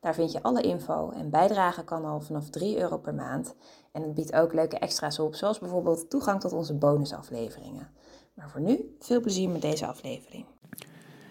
[0.00, 3.54] Daar vind je alle info en bijdragen kan al vanaf 3 euro per maand.
[3.92, 7.88] En het biedt ook leuke extra's op, zoals bijvoorbeeld toegang tot onze bonusafleveringen.
[8.34, 10.44] Maar voor nu, veel plezier met deze aflevering.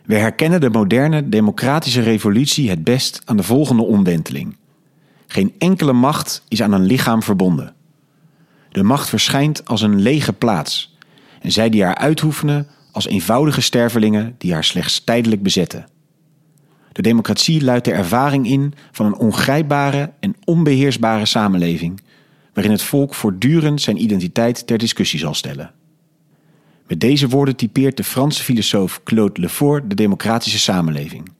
[0.05, 4.57] We herkennen de moderne democratische revolutie het best aan de volgende omwenteling.
[5.27, 7.75] Geen enkele macht is aan een lichaam verbonden.
[8.71, 10.97] De macht verschijnt als een lege plaats
[11.41, 15.87] en zij die haar uitoefenen als eenvoudige stervelingen die haar slechts tijdelijk bezetten.
[16.91, 22.01] De democratie luidt de ervaring in van een ongrijpbare en onbeheersbare samenleving,
[22.53, 25.71] waarin het volk voortdurend zijn identiteit ter discussie zal stellen.
[26.87, 31.31] Met deze woorden typeert de Franse filosoof Claude Lefort de democratische samenleving.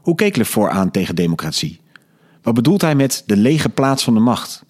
[0.00, 1.80] Hoe keek Lefort aan tegen democratie?
[2.42, 4.64] Wat bedoelt hij met de lege plaats van de macht?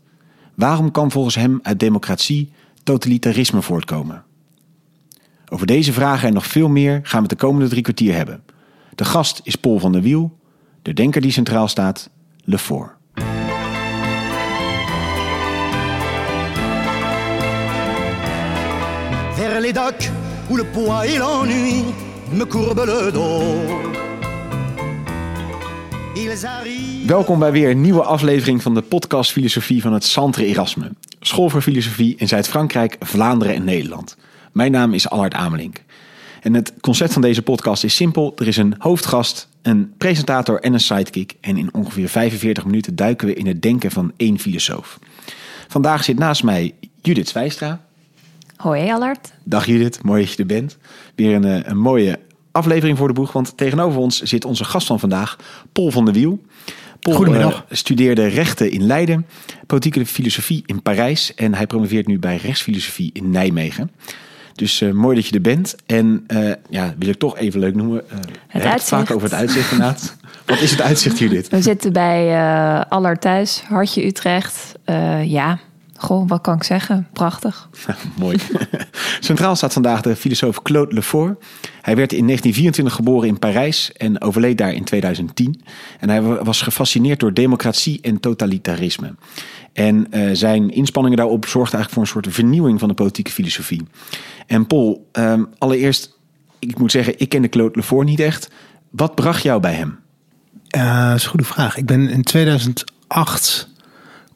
[0.55, 2.53] Waarom kan volgens hem uit democratie
[2.83, 4.25] totalitarisme voortkomen?
[5.49, 8.43] Over deze vragen en nog veel meer gaan we het de komende drie kwartier hebben.
[8.95, 10.39] De gast is Paul van der Wiel,
[10.83, 12.11] de denker die centraal staat,
[12.45, 12.91] Lefort.
[19.35, 20.11] Vers les docks
[20.49, 21.85] où le poids et l'ennui
[22.33, 23.99] me le dos.
[27.07, 30.93] Welkom bij weer een nieuwe aflevering van de podcast Filosofie van het Centre Erasme.
[31.21, 34.17] School voor Filosofie in Zuid-Frankrijk, Vlaanderen en Nederland.
[34.53, 35.83] Mijn naam is Allard Amelink.
[36.41, 38.33] En het concept van deze podcast is simpel.
[38.37, 41.35] Er is een hoofdgast, een presentator en een sidekick.
[41.41, 44.99] En in ongeveer 45 minuten duiken we in het denken van één filosoof.
[45.69, 47.81] Vandaag zit naast mij Judith Zwijstra.
[48.57, 49.33] Hoi Allard.
[49.45, 50.77] Dag Judith, mooi dat je er bent.
[51.15, 52.19] Weer een, eh, een mooie
[52.53, 55.37] aflevering voor de boeg, want tegenover ons zit onze gast van vandaag,
[55.73, 56.41] Paul van der Wiel.
[57.01, 57.65] Paul Goedemiddag.
[57.69, 59.27] eh, studeerde rechten in Leiden,
[59.67, 63.91] politieke filosofie in Parijs en hij promoveert nu bij rechtsfilosofie in Nijmegen.
[64.61, 65.77] Dus eh, mooi dat je er bent.
[65.87, 68.11] En eh, ja, wil ik toch even leuk noemen.
[68.11, 68.17] eh,
[68.49, 68.89] het uitzicht.
[68.89, 70.17] vaak over het uitzicht inderdaad.
[70.47, 71.49] Wat is het uitzicht, Judith?
[71.49, 72.39] We zitten bij
[72.89, 74.75] Allard thuis, Hartje Utrecht.
[75.25, 75.59] Ja,
[76.03, 77.09] goh, wat kan ik zeggen?
[77.13, 77.69] Prachtig.
[78.19, 78.37] Mooi.
[79.21, 81.45] Centraal staat vandaag de filosoof Claude Lefort.
[81.83, 85.63] Hij werd in 1924 geboren in Parijs en overleed daar in 2010.
[86.01, 89.15] En hij wa- was gefascineerd door democratie en totalitarisme.
[89.73, 93.83] En eh, zijn inspanningen daarop zorgden eigenlijk voor een soort vernieuwing van de politieke filosofie.
[94.47, 96.19] En Paul, ehm, allereerst,
[96.59, 98.51] ik moet zeggen, ik kende Claude Lefort niet echt.
[98.91, 99.99] Wat bracht jou bij hem?
[100.69, 101.77] Eh, dat is een goede vraag.
[101.77, 103.69] Ik ben in 2008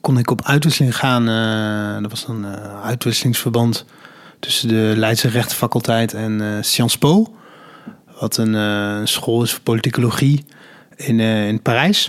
[0.04, 1.28] kon ik op uitwisseling gaan.
[1.28, 3.84] eh dat was een eh, uitwisselingsverband
[4.40, 7.34] tussen de Leidse rechtenfaculteit en eh Sciences Po.
[8.20, 10.44] Wat een school is voor politicologie
[10.96, 12.08] in, in Parijs.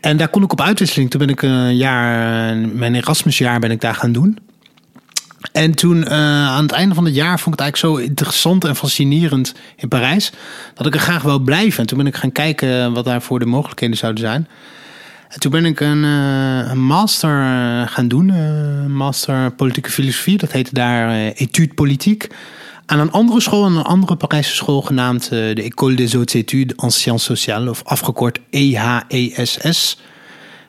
[0.00, 1.10] En daar kon ik op uitwisseling.
[1.10, 4.38] Toen ben ik een jaar, mijn Erasmusjaar ben ik daar gaan doen.
[5.52, 8.76] En toen aan het einde van het jaar vond ik het eigenlijk zo interessant en
[8.76, 10.32] fascinerend in Parijs.
[10.74, 11.80] Dat ik er graag wil blijven.
[11.80, 14.48] En toen ben ik gaan kijken wat daar voor de mogelijkheden zouden zijn.
[15.32, 18.30] En toen ben ik een, eh, een master eh, gaan doen.
[18.30, 20.38] eh, master politieke filosofie.
[20.38, 22.28] Dat heette daar études politiques.
[22.86, 26.76] Aan een andere school, aan een andere Parijse school genaamd de École des Hautes Études
[26.76, 27.68] en Sciences Sociales.
[27.68, 29.98] Of afgekort EHESS.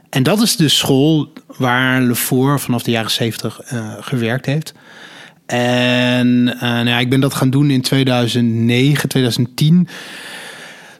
[0.09, 4.73] En dat is de school waar Lefort vanaf de jaren zeventig eh, gewerkt heeft.
[5.45, 9.87] En nou ja, ik ben dat gaan doen in 2009, 2010.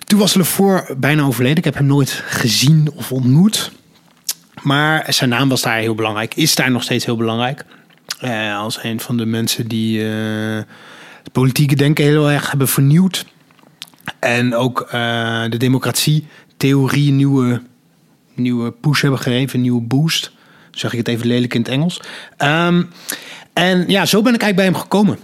[0.03, 1.57] Toen was Lefort bijna overleden.
[1.57, 3.71] Ik heb hem nooit gezien of ontmoet.
[4.61, 6.35] Maar zijn naam was daar heel belangrijk.
[6.35, 7.65] Is daar nog steeds heel belangrijk.
[8.19, 10.61] Eh, als een van de mensen die eh,
[11.23, 13.25] het politieke denken heel erg hebben vernieuwd.
[14.19, 17.61] En ook eh, de democratie-theorie nieuwe,
[18.33, 19.55] nieuwe push hebben gegeven.
[19.55, 20.31] Een nieuwe boost.
[20.71, 22.01] Zeg ik het even lelijk in het Engels.
[22.37, 22.83] Ehm,
[23.53, 25.19] en ja, zo ben ik eigenlijk bij hem gekomen.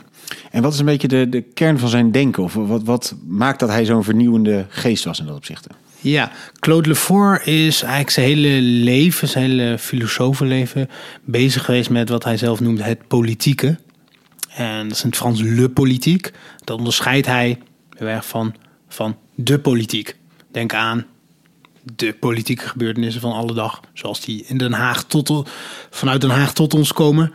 [0.52, 2.44] En wat is een beetje de, de kern van zijn denken?
[2.44, 5.68] Of wat, wat maakt dat hij zo'n vernieuwende geest was in dat opzicht?
[6.02, 10.90] Ja, Claude Lefort is eigenlijk zijn hele leven, zijn hele filosofenleven,
[11.24, 13.78] bezig geweest met wat hij zelf noemt het politieke.
[14.50, 16.32] En dat is in het Frans le politiek.
[16.64, 17.60] Dat onderscheidt hij
[17.98, 18.56] heel erg van,
[18.88, 20.16] van de politiek.
[20.52, 21.06] Denk aan
[21.96, 25.50] de politieke gebeurtenissen van alle dag, zoals die in Den Haag tot,
[25.90, 27.34] vanuit Den Haag tot ons komen.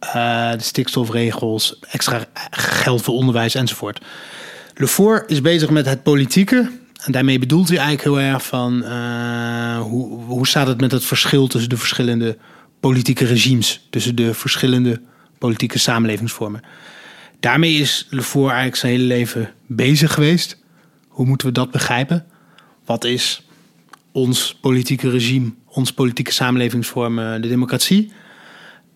[0.00, 4.00] Eh, de stikstofregels, extra geld voor onderwijs enzovoort.
[4.74, 6.70] Lefort is bezig met het politieke.
[7.04, 11.04] En daarmee bedoelt hij eigenlijk heel erg van eh, hoe, hoe staat het met het
[11.04, 12.38] verschil tussen de verschillende
[12.80, 15.00] politieke regimes, tussen de verschillende
[15.38, 16.60] politieke samenlevingsvormen.
[17.40, 20.58] Daarmee is Lefour eigenlijk zijn hele leven bezig geweest.
[21.08, 22.26] Hoe moeten we dat begrijpen?
[22.84, 23.42] Wat is
[24.12, 28.12] ons politieke regime, ons politieke samenlevingsvorm, de democratie?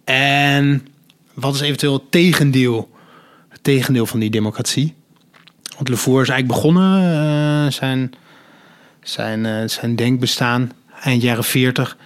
[0.04, 0.86] En
[1.40, 2.90] wat is eventueel het tegendeel,
[3.48, 4.94] het tegendeel van die democratie?
[5.76, 8.12] Want Lefour is eigenlijk begonnen, uh, zijn,
[9.02, 10.72] zijn, uh, zijn denkbestaan
[11.02, 11.96] eind jaren 40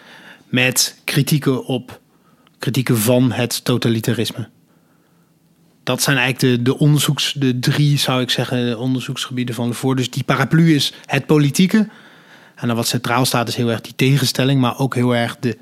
[0.49, 2.01] met kritieken op
[2.59, 4.49] kritieken van het totalitarisme.
[5.83, 9.97] Dat zijn eigenlijk de, de onderzoeks, de drie zou ik zeggen, de onderzoeksgebieden van Lefour.
[9.97, 11.89] Dus die paraplu is het politieke.
[12.55, 15.59] En dan wat centraal staat is heel erg die tegenstelling, maar ook heel erg de,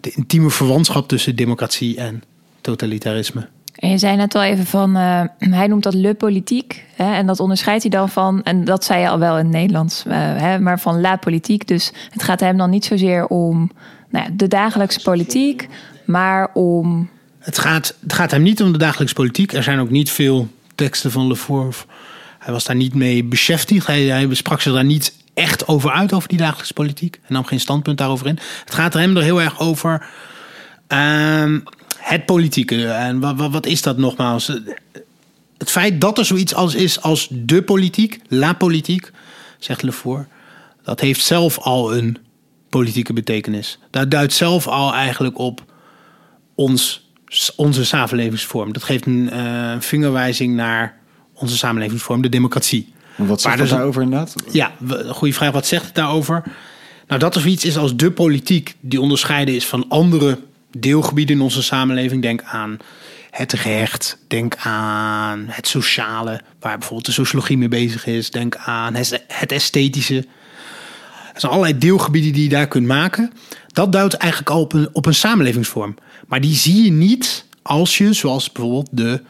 [0.00, 2.22] de intieme verwantschap tussen democratie en
[2.64, 3.48] totalitarisme.
[3.74, 6.84] En je zei net al even van, uh, hij noemt dat le politiek.
[6.96, 9.54] Hè, en dat onderscheidt hij dan van, en dat zei je al wel in het
[9.54, 11.66] Nederlands, uh, hè, maar van la politiek.
[11.66, 13.70] Dus het gaat hem dan niet zozeer om
[14.10, 15.68] nou ja, de dagelijkse politiek,
[16.04, 17.08] maar om.
[17.38, 19.52] Het gaat, het gaat hem niet om de dagelijkse politiek.
[19.52, 21.84] Er zijn ook niet veel teksten van Lefour.
[22.38, 23.86] Hij was daar niet mee beschäftigd.
[23.86, 27.18] Hij, hij sprak zich daar niet echt over uit, over die dagelijkse politiek.
[27.26, 28.38] En nam geen standpunt daarover in.
[28.64, 30.06] Het gaat er hem er heel erg over.
[30.88, 31.56] Uh,
[32.04, 32.86] het politieke.
[32.86, 34.46] En wat, wat, wat, is dat nogmaals?
[35.58, 39.10] Het feit dat er zoiets als is als de politiek, la politiek,
[39.58, 40.26] zegt Lefour,
[40.82, 42.18] dat heeft zelf al een
[42.68, 43.78] politieke betekenis.
[43.90, 45.64] Dat duidt zelf al eigenlijk op
[46.54, 47.08] ons,
[47.56, 48.72] onze samenlevingsvorm.
[48.72, 50.98] Dat geeft een uh, vingerwijzing naar
[51.34, 52.92] onze samenlevingsvorm, de democratie.
[53.16, 54.34] En wat zegt het daarover inderdaad?
[54.52, 54.72] Ja,
[55.08, 55.52] goede vraag.
[55.52, 56.42] Wat zegt het daarover?
[57.06, 60.38] Nou, dat er zoiets is als de politiek die onderscheiden is van andere
[60.78, 62.22] deelgebieden in onze samenleving.
[62.22, 62.78] Denk aan
[63.30, 68.30] het recht, denk aan het sociale, waar bijvoorbeeld de sociologie mee bezig is.
[68.30, 68.94] Denk aan
[69.28, 70.16] het esthetische.
[71.34, 73.32] Er zijn allerlei deelgebieden die je daar kunt maken.
[73.66, 75.94] Dat duidt eigenlijk al op een, op een samenlevingsvorm.
[76.26, 79.22] Maar die zie je niet als je, zoals bijvoorbeeld de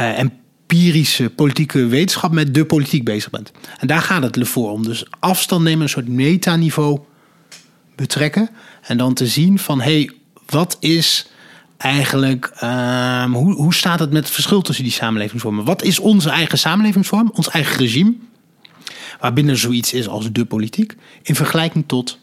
[0.00, 3.52] uh, empirische politieke wetenschap, met de politiek bezig bent.
[3.78, 4.82] En daar gaat het ervoor om.
[4.82, 7.00] Dus afstand nemen, een soort metaniveau
[7.96, 8.50] betrekken.
[8.82, 10.10] En dan te zien van, hé, hey,
[10.52, 11.26] wat is
[11.76, 15.64] eigenlijk, um, hoe, hoe staat het met het verschil tussen die samenlevingsvormen?
[15.64, 18.14] Wat is onze eigen samenlevingsvorm, ons eigen regime,
[19.20, 22.18] waarbinnen zoiets is als de politiek, in vergelijking tot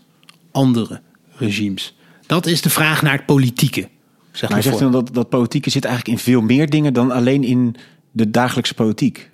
[0.52, 1.02] andere
[1.36, 1.96] regimes?
[2.26, 3.90] Dat is de vraag naar het politieke.
[4.32, 7.12] Zeg maar je zegt dan dat, dat politieke zit eigenlijk in veel meer dingen dan
[7.12, 7.76] alleen in
[8.12, 9.30] de dagelijkse politiek.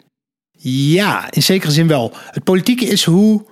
[0.68, 2.14] Ja, in zekere zin wel.
[2.32, 3.46] Het politieke is hoe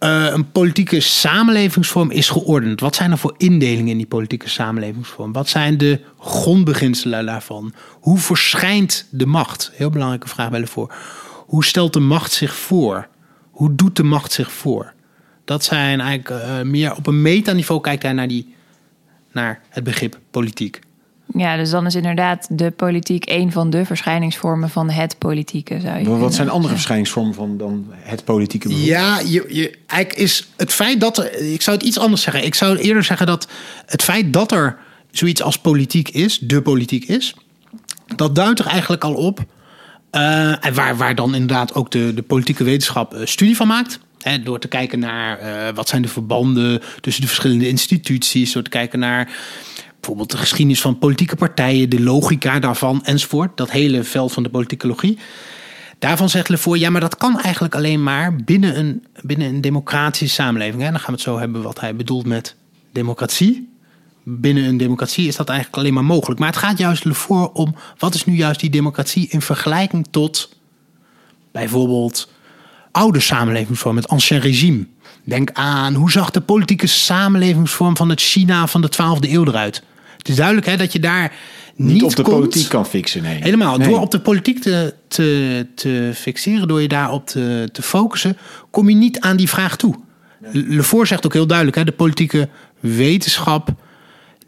[0.00, 2.80] uh, een politieke samenlevingsvorm is geordend.
[2.80, 5.32] Wat zijn er voor indelingen in die politieke samenlevingsvorm?
[5.32, 7.74] Wat zijn de grondbeginselen daarvan?
[8.00, 9.70] Hoe verschijnt de macht?
[9.74, 10.94] Heel belangrijke vraag bij voor.
[11.46, 13.08] Hoe stelt de macht zich voor?
[13.50, 14.92] Hoe doet de macht zich voor?
[15.44, 18.54] Dat zijn eigenlijk uh, meer op een metaniveau kijkt hij naar, die,
[19.32, 20.80] naar het begrip politiek.
[21.34, 25.80] Ja, dus dan is inderdaad de politiek een van de verschijningsvormen van het politieke.
[25.80, 28.84] Zou je Wat zijn andere verschijningsvormen van dan het politieke?
[28.84, 31.52] Ja, je, je, eigenlijk is het feit dat er.
[31.52, 32.44] Ik zou het iets anders zeggen.
[32.44, 33.48] Ik zou eerder zeggen dat
[33.86, 34.78] het feit dat er
[35.10, 37.34] zoiets als politiek is, de politiek is,
[38.16, 39.44] dat duidt er eigenlijk al op.
[40.12, 44.00] Uh, en waar, waar dan inderdaad ook de, de politieke wetenschap uh, studie van maakt.
[44.20, 48.52] Hè, door te kijken naar uh, wat zijn de verbanden tussen de verschillende instituties.
[48.52, 49.30] Door te kijken naar
[50.00, 53.56] bijvoorbeeld de geschiedenis van politieke partijen, de logica daarvan enzovoort.
[53.56, 55.18] Dat hele veld van de politicologie.
[55.98, 60.34] Daarvan zegt Lefour, ja, maar dat kan eigenlijk alleen maar binnen een, binnen een democratische
[60.34, 60.82] samenleving.
[60.82, 62.54] En dan gaan we het zo hebben wat hij bedoelt met
[62.92, 63.68] democratie.
[64.22, 66.40] Binnen een democratie is dat eigenlijk alleen maar mogelijk.
[66.40, 70.56] Maar het gaat juist Lefour om, wat is nu juist die democratie in vergelijking tot
[71.52, 72.28] bijvoorbeeld
[72.90, 74.86] oude samenlevingsvorm, het ancien regime.
[75.24, 79.82] Denk aan, hoe zag de politieke samenlevingsvorm van het China van de 12e eeuw eruit?
[80.20, 81.32] Het is duidelijk hè, dat je daar
[81.74, 82.36] niet, niet op de komt.
[82.36, 83.22] politiek kan fixen.
[83.22, 83.42] Nee.
[83.42, 83.76] Helemaal.
[83.76, 83.88] Nee.
[83.88, 88.36] Door op de politiek te, te, te fixeren, door je daarop te, te focussen,
[88.70, 89.94] kom je niet aan die vraag toe.
[90.52, 90.64] Nee.
[90.66, 92.48] Lefour zegt ook heel duidelijk: hè, de politieke
[92.80, 93.74] wetenschap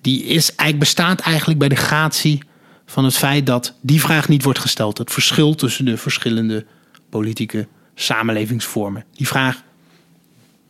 [0.01, 2.43] die is, eigenlijk bestaat eigenlijk bij de gratie
[2.87, 4.99] van het feit dat die vraag niet wordt gesteld.
[4.99, 6.67] Het verschil tussen de verschillende
[7.11, 9.05] politieke samenlevingsvormen.
[9.13, 9.63] Die vraag,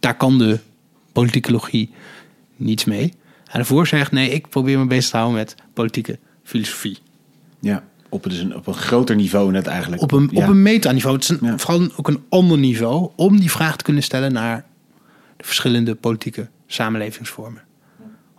[0.01, 0.59] daar kan de
[1.13, 1.91] politicologie
[2.57, 3.13] niets mee.
[3.53, 6.99] Daarvoor zegt, nee, ik probeer me bezig te houden met politieke filosofie.
[7.61, 10.03] Ja, op, dus een, op een groter niveau net eigenlijk.
[10.03, 10.43] Op een, ja.
[10.43, 11.15] op een metaniveau.
[11.15, 11.59] Het is een, ja.
[11.59, 14.65] vooral ook een ander niveau om die vraag te kunnen stellen naar
[15.37, 17.63] de verschillende politieke samenlevingsvormen.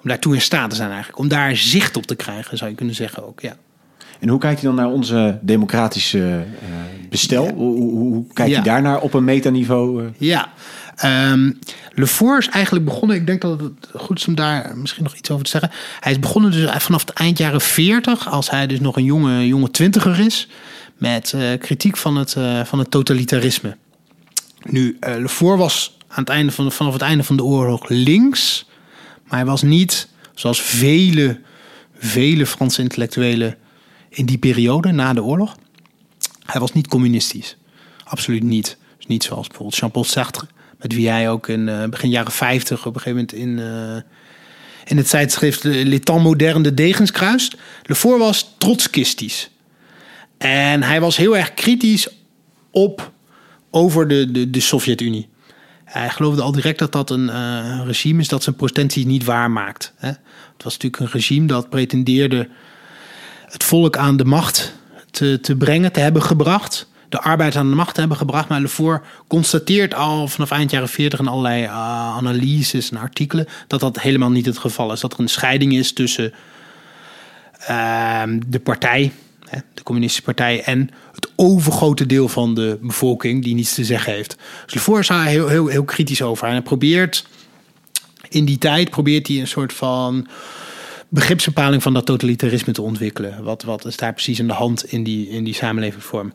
[0.01, 1.19] Om daartoe in staat te zijn eigenlijk.
[1.19, 3.55] Om daar zicht op te krijgen, zou je kunnen zeggen ook, ja.
[4.19, 7.49] En hoe kijkt hij dan naar onze democratische uh, bestel?
[7.53, 8.61] Hoe, hoe, hoe, kijkt Ja.
[8.61, 10.03] hij daarnaar op een metaniveau?
[10.03, 10.09] eh?
[10.17, 10.53] Ja,
[10.95, 11.51] ehm
[11.91, 13.15] Le Four is eigenlijk begonnen.
[13.15, 15.71] Ik denk dat het goed is om daar misschien nog iets over te zeggen.
[15.99, 19.47] Hij is begonnen dus vanaf het eind jaren 40, als hij dus nog een jonge,
[19.47, 20.47] jonge twintiger is,
[20.97, 23.77] met eh, kritiek van het, eh, van het totalitarisme.
[24.63, 27.89] Nu, eh Le Four was aan het einde van, vanaf het einde van de oorlog
[27.89, 28.65] links,
[29.23, 31.39] maar hij was niet, zoals vele,
[31.97, 33.57] vele Franse intellectuelen
[34.09, 35.55] in die periode na de oorlog,
[36.45, 37.57] hij was niet communistisch.
[38.03, 38.77] Absoluut niet.
[38.97, 40.47] Dus niet zoals bijvoorbeeld Jean-Paul Sartre,
[40.83, 44.01] met wie hij ook in eh, begin jaren 50 op een gegeven moment in, eh,
[44.85, 45.61] in het tijdschrift
[46.05, 47.55] Temps Moderne de Degens kruist.
[47.83, 49.49] Le Four was trotskistisch.
[50.37, 52.07] En hij was heel erg kritisch
[52.71, 53.11] op
[53.71, 55.29] over de, de, de Sovjet-Unie.
[55.83, 59.93] Hij geloofde al direct dat dat een eh, regime is dat zijn potentie niet waarmaakt.
[59.95, 60.07] Hè?
[60.07, 62.49] Het was natuurlijk een regime dat pretendeerde
[63.45, 64.73] het volk aan de macht
[65.11, 66.87] te, te brengen, te hebben gebracht.
[67.13, 68.49] De arbeid aan de macht hebben gebracht.
[68.49, 71.71] Maar Lefour constateert al vanaf eind jaren 40 in allerlei uh,
[72.17, 74.99] analyses en artikelen dat dat helemaal niet het geval is.
[74.99, 76.33] Dat er een scheiding is tussen
[77.69, 79.11] uh, de partij,
[79.73, 84.37] de communistische partij, en het overgrote deel van de bevolking die niets te zeggen heeft.
[84.65, 86.45] Dus Lefour is daar heel, heel, heel kritisch over.
[86.47, 87.25] En hij probeert
[88.29, 90.27] in die tijd probeert hij een soort van
[91.13, 93.43] begripsbepaling van dat totalitarisme te ontwikkelen.
[93.43, 96.33] Wat, wat is daar precies aan de hand in die, in die samenlevingsvorm?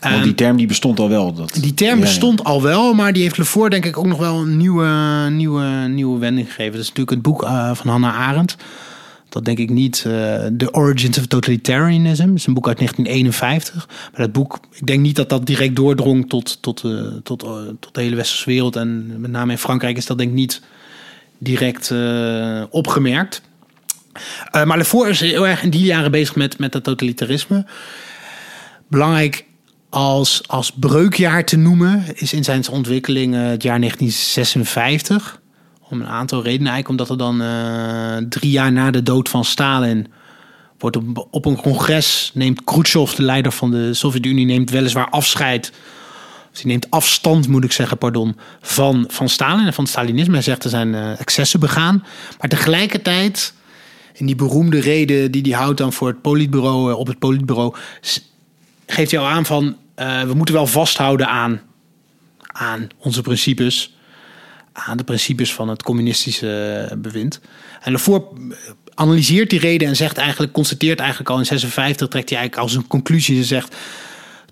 [0.00, 1.32] Want die term die bestond al wel.
[1.34, 2.00] Dat, Die term Ja, ja.
[2.00, 4.86] bestond al wel, maar die heeft Lefour denk ik ook nog wel een nieuwe,
[5.30, 6.72] nieuwe, nieuwe wending gegeven.
[6.72, 8.56] Dat is natuurlijk het boek eh, van Hannah Arendt.
[9.28, 9.96] Dat denk ik niet.
[10.06, 10.12] eh,
[10.56, 12.26] The Origins of Totalitarianism.
[12.26, 13.88] Dat is een boek uit 1951.
[14.12, 16.90] Maar dat boek, ik denk niet dat dat direct doordrong tot, tot, eh,
[17.22, 17.38] tot,
[17.80, 18.76] tot de hele westerse wereld.
[18.76, 20.60] En met name in Frankrijk is dat denk ik niet
[21.38, 21.92] direct
[22.70, 23.42] opgemerkt.
[24.50, 27.66] Eh, maar Lefour is heel erg in die jaren bezig met, met dat totalitarisme.
[28.88, 29.44] Belangrijk
[29.94, 35.40] als, als breukjaar te noemen is in zijn ontwikkeling het jaar 1956.
[35.90, 36.72] Om een aantal redenen.
[36.72, 40.06] Eigenlijk omdat er dan eh, drie jaar na de dood van Stalin...
[40.78, 40.96] wordt
[41.30, 44.46] op, een congres neemt Khrushchev, de leider van de Sovjet-Unie...
[44.46, 45.72] neemt weliswaar afscheid...
[46.52, 48.36] die neemt afstand, moet ik zeggen, pardon...
[48.60, 50.32] van, van Stalin en van het Stalinisme.
[50.32, 52.04] Hij zegt er zijn eh, excessen begaan.
[52.38, 53.54] Maar tegelijkertijd...
[54.14, 56.90] in die beroemde reden die hij houdt dan voor het politbureau...
[56.90, 57.74] eh, op het politbureau...
[58.86, 59.76] geeft hij al aan van...
[59.94, 61.60] eh, we moeten wel vasthouden aan,
[62.46, 63.92] aan onze principes
[64.74, 67.40] aan de principes van het communistische bewind.
[67.80, 68.24] En Lefour
[68.94, 72.76] analyseert die reden en zegt eigenlijk, constateert eigenlijk al in 56, trekt hij eigenlijk als
[72.76, 73.76] een conclusie en zegt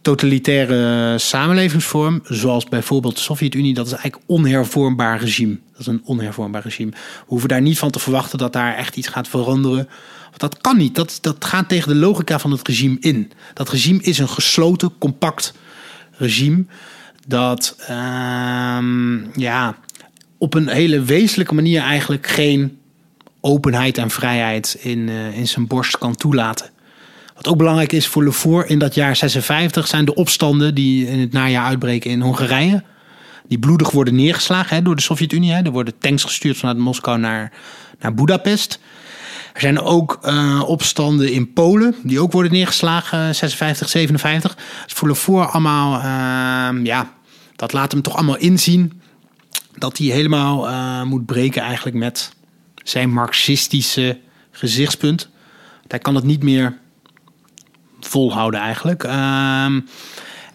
[0.03, 5.59] totalitaire samenlevingsvorm, zoals bijvoorbeeld de Sovjet-Unie, dat is eigenlijk onhervormbaar regime.
[5.83, 6.91] Is een onhervormbaar regime.
[6.91, 6.97] We
[7.27, 9.89] hoeven daar niet van te verwachten dat daar echt iets gaat veranderen.
[10.37, 10.95] Dat kan niet.
[10.95, 13.33] Dat, dat gaat tegen de logica van het regime in.
[13.55, 15.55] Dat regime is een gesloten, compact
[16.11, 16.65] regime
[17.27, 19.77] dat ehm, ja,
[20.39, 22.79] op een hele wezenlijke manier eigenlijk geen
[23.41, 26.71] openheid en vrijheid in, eh, in zijn borst kan toelaten.
[27.35, 31.19] Wat ook belangrijk is voor Lefour in dat jaar 56 zijn de opstanden die in
[31.19, 32.83] het najaar uitbreken in Hongarije.
[33.49, 35.53] Die bloedig worden neergeslagen hè, door de Sovjet-Unie.
[35.53, 37.53] Er worden tanks gestuurd vanuit Moskou naar,
[37.99, 38.81] naar Budapest.
[39.53, 44.55] Er zijn ook eh, opstanden in Polen die ook worden neergeslagen, eh, 56, 57.
[44.85, 47.13] Dus voor Lefour allemaal, ehm, ja,
[47.57, 49.01] dat laat hem toch allemaal inzien
[49.79, 52.33] dat hij helemaal eh, moet breken eigenlijk met
[52.83, 54.19] zijn marxistische
[54.51, 55.29] gezichtspunt.
[55.87, 56.79] Hij kan het niet meer
[58.01, 59.05] volhouden eigenlijk.
[59.05, 59.81] Ehm,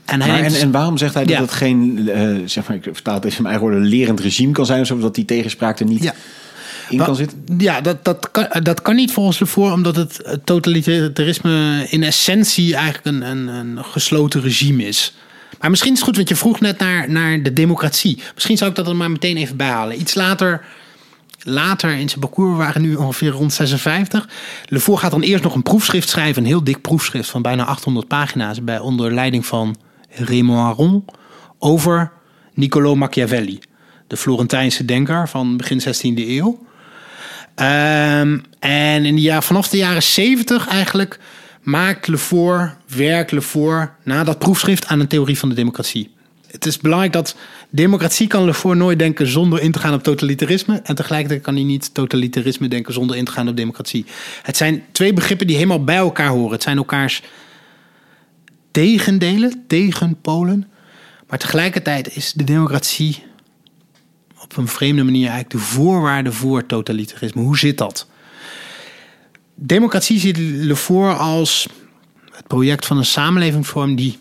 [0.07, 1.41] en hij Maar neemt- en, en waarom zegt hij dat Ja.
[1.41, 4.65] het geen, eh, zeg maar, ik vertaal het even mijn eigen woorden, lerend regime kan
[4.65, 6.13] zijn of dat die tegenspraak er niet Ja.
[6.89, 7.43] in kan zitten?
[7.57, 13.05] Ja, dat, dat, kan, dat kan niet volgens Lefour, omdat het totalitarisme in essentie eigenlijk
[13.05, 15.13] een, een, een gesloten regime is.
[15.59, 18.19] Maar misschien is het goed, want je vroeg net naar, naar de democratie.
[18.33, 19.99] Misschien zou ik dat er maar meteen even bijhalen.
[19.99, 20.61] Iets later,
[21.43, 24.27] later in zijn parcours, we waren nu ongeveer rond 56.
[24.65, 28.07] Lefour gaat dan eerst nog een proefschrift schrijven, een heel dik proefschrift van bijna 800
[28.07, 29.75] pagina's, bij, onder leiding van
[30.19, 31.05] Raymond Aron,
[31.59, 32.11] over
[32.53, 33.59] Niccolo Machiavelli,
[34.07, 36.65] de Florentijnse denker van begin 16e eeuw.
[37.55, 41.19] Ehm, en in de jaar, vanaf de jaren 70 eigenlijk
[41.61, 46.15] maakt Lefour, werkt Lefour na dat proefschrift aan een theorie van de democratie.
[46.47, 47.35] Het is belangrijk dat
[47.69, 50.79] democratie kan Lefour nooit denken zonder in te gaan op totalitarisme.
[50.83, 54.05] En tegelijkertijd kan hij niet totalitarisme denken zonder in te gaan op democratie.
[54.41, 56.51] Het zijn twee begrippen die helemaal bij elkaar horen.
[56.51, 57.21] Het zijn elkaars
[58.77, 60.67] tegendelen, tegen Polen.
[61.27, 63.23] Maar tegelijkertijd is de democratie
[64.41, 67.41] op een vreemde manier eigenlijk de voorwaarde voor totalitarisme.
[67.41, 68.07] Hoe zit dat?
[69.55, 71.67] Democratie ziet Lefour als
[72.31, 74.19] het project van een samenlevingsvorm die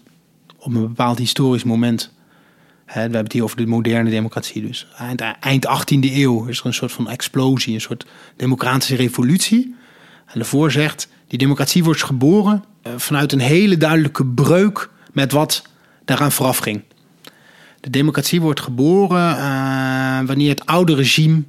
[0.59, 2.13] op een bepaald historisch moment.
[2.85, 4.67] Hè, we hebben het hier over de moderne democratie.
[4.67, 9.75] Dus eind, eind 18e eeuw is er een soort van explosie, een soort democratische revolutie.
[10.27, 12.65] En zegt, die democratie wordt geboren
[12.97, 15.63] vanuit een hele duidelijke breuk met wat
[16.05, 16.83] daaraan vooraf ging.
[17.81, 21.43] De democratie wordt geboren eh, wanneer het oude regime,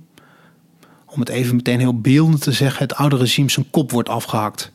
[1.06, 4.72] om het even meteen heel beeldend te zeggen, het oude regime zijn kop wordt afgehakt.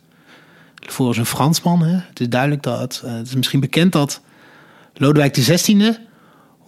[0.75, 1.83] Voor een Fransman.
[1.83, 1.95] Hè?
[1.95, 4.21] Het is duidelijk dat, uh, het is misschien bekend dat
[4.95, 5.97] Lodewijk XVI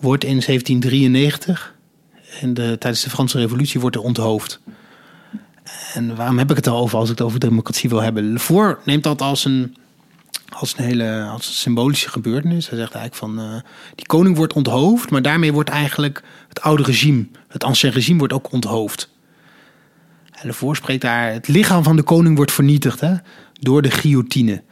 [0.01, 1.75] wordt in 1793,
[2.41, 4.61] en de, tijdens de Franse Revolutie, wordt er onthoofd.
[5.95, 8.33] En waarom heb ik het al over als ik het over democratie wil hebben?
[8.33, 9.77] Lefour neemt dat als een,
[10.49, 12.69] als een hele als een symbolische gebeurtenis.
[12.69, 13.61] Hij zegt eigenlijk van, uh,
[13.95, 18.33] die koning wordt onthoofd, maar daarmee wordt eigenlijk het oude regime, het ancien regime wordt
[18.33, 19.13] ook onthoofd.
[20.31, 23.15] En spreekt daar, het lichaam van de koning wordt vernietigd hè,
[23.53, 24.63] door de guillotine.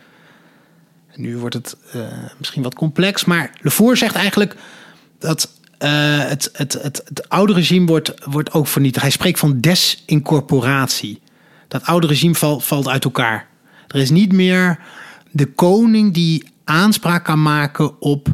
[1.14, 2.02] Nu wordt het uh,
[2.38, 4.56] misschien wat complex, maar Lefour zegt eigenlijk
[5.18, 9.02] dat uh, het, het, het, het, oude regime wordt, wordt ook vernietigd.
[9.02, 11.20] Hij spreekt van desincorporatie.
[11.68, 13.46] Dat oude regime val, valt uit elkaar.
[13.86, 14.78] Er is niet meer
[15.32, 18.28] de koning die aanspraak kan maken op,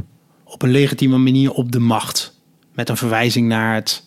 [0.45, 2.37] op een legitieme manier op de macht.
[2.75, 4.05] Met een verwijzing naar, het,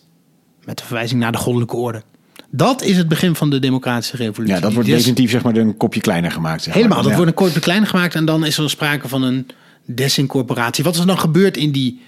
[0.64, 2.02] met een verwijzing naar de goddelijke orde.
[2.50, 4.54] Dat is het begin van de democratische revolutie.
[4.54, 6.62] Ja, dat wordt Dus- definitief zeg maar een kopje kleiner gemaakt.
[6.62, 7.02] Zeg Helemaal, maar.
[7.02, 7.18] dat Ja.
[7.24, 9.46] wordt een kopje kleiner gemaakt en dan is er sprake van een
[9.86, 10.84] desincorporatie.
[10.84, 12.00] Wat is er dan gebeurd in die,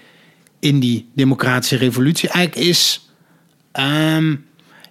[0.59, 2.29] in die democratische revolutie?
[2.29, 3.09] Eigenlijk is,
[3.71, 4.35] ehm,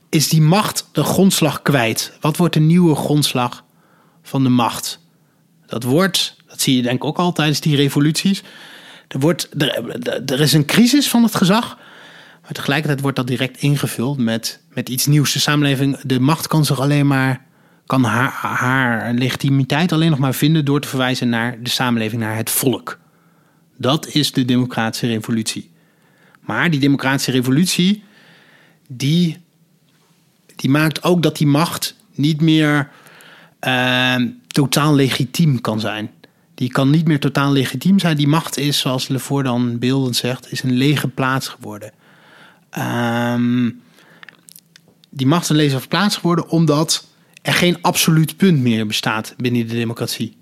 [0.08, 2.16] is die macht de grondslag kwijt.
[2.20, 3.64] Wat wordt de nieuwe grondslag
[4.22, 5.02] van de macht?
[5.66, 8.42] Dat wordt, dat zie je denk ik ook al tijdens die revoluties.
[9.08, 9.48] Er, wordt,
[10.26, 11.78] er, is een crisis van het gezag.
[12.42, 15.32] Maar tegelijkertijd wordt dat direct ingevuld met, met iets nieuws.
[15.32, 17.44] De samenleving, de macht kan zich alleen maar,
[17.86, 22.36] kan haar, haar legitimiteit alleen nog maar vinden door te verwijzen naar de samenleving, naar
[22.36, 22.98] het volk.
[23.76, 25.70] Dat is de democratische revolutie.
[26.40, 28.04] Maar die democratische revolutie,
[28.88, 29.42] die,
[30.56, 32.90] die maakt ook dat die macht niet meer
[33.58, 34.16] eh,
[34.54, 36.10] totaal legitiem kan zijn.
[36.54, 38.16] Die kan niet meer totaal legitiem zijn.
[38.16, 41.92] Die macht is, zoals Levoor dan beeldend zegt, is een lege plaats geworden.
[42.70, 43.70] Ehm,
[45.10, 47.06] die macht is een lege plaats geworden omdat
[47.42, 50.36] er geen absoluut punt meer bestaat binnen de democratie.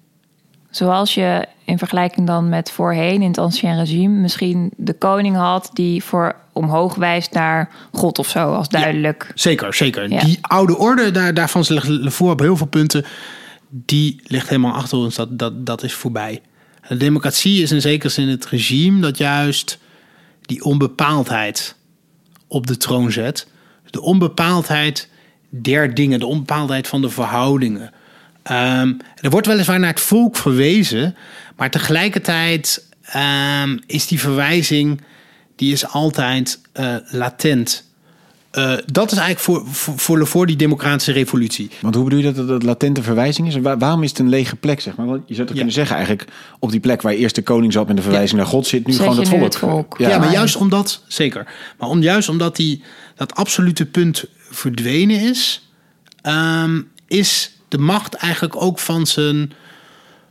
[0.70, 5.70] Zoals je in vergelijking dan met voorheen in het ancien regime misschien de koning had
[5.72, 9.32] die voor omhoog wijst naar God of zo, als duidelijk.
[9.34, 10.10] Zeker, zeker.
[10.10, 10.24] Ja.
[10.24, 13.04] Die oude orde, daar, daarvan legt Levoor op heel veel punten,
[13.74, 15.14] die ligt helemaal achter ons.
[15.14, 16.42] Dat, dat, dat is voorbij.
[16.88, 19.78] De democratie is in zekere zin het regime dat juist
[20.40, 21.74] die onbepaaldheid
[22.46, 23.46] op de troon zet.
[23.90, 25.08] De onbepaaldheid
[25.48, 27.92] der dingen, de onbepaaldheid van de verhoudingen.
[28.42, 31.16] Ehm, er wordt weliswaar naar het volk verwezen,
[31.56, 35.00] maar tegelijkertijd ehm, is die verwijzing
[35.56, 37.91] die is altijd eh, latent.
[38.52, 39.62] Eh, dat is eigenlijk voor,
[39.98, 41.70] voor, voor, die democratische revolutie.
[41.80, 43.56] Want hoe bedoel je dat het een latente verwijzing is?
[43.56, 44.80] Waar- waarom is het een lege plek?
[44.80, 45.06] Zeg maar?
[45.06, 45.62] Want je zou toch Ja.
[45.62, 46.28] kunnen zeggen eigenlijk...
[46.58, 48.66] op die plek waar eerst de koning zat met de verwijzing naar God...
[48.66, 49.42] zit nu gewoon het volk.
[49.42, 49.94] het volk.
[49.98, 50.18] Ja, Ja.
[50.18, 51.46] maar juist omdat, zeker.
[51.78, 52.82] Maar om, juist omdat die,
[53.16, 55.68] dat absolute punt verdwenen is,
[56.22, 59.52] ehm, is de macht eigenlijk ook van zijn,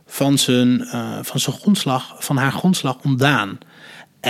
[0.06, 3.58] van zijn, eh, van zijn grondslag, van haar grondslag ontdaan.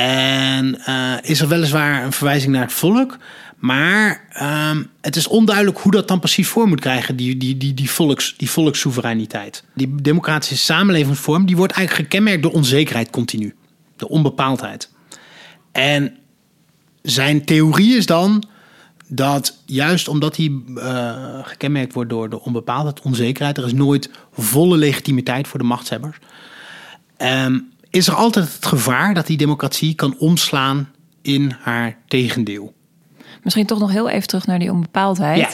[0.00, 3.18] En eh, is er weliswaar een verwijzing naar het volk,
[3.58, 7.74] maar ehm, het is onduidelijk hoe dat dan precies voor moet krijgen, die, die, die,
[7.74, 9.64] die, volks, die volkssoevereiniteit.
[9.74, 13.54] Die democratische samenlevingsvorm, die wordt eigenlijk gekenmerkt door onzekerheid continu.
[13.96, 14.90] De onbepaaldheid.
[15.72, 16.16] En
[17.02, 18.44] zijn theorie is dan
[19.08, 24.76] dat juist omdat hij eh, gekenmerkt wordt door de onbepaaldheid, onzekerheid, er is nooit volle
[24.76, 26.16] legitimiteit voor de machtshebbers,
[27.16, 27.58] ehm,
[27.92, 30.88] is er altijd het gevaar dat die democratie kan omslaan
[31.22, 32.72] in haar tegendeel.
[33.42, 35.38] Misschien toch nog heel even terug naar die onbepaaldheid.
[35.38, 35.48] Ja.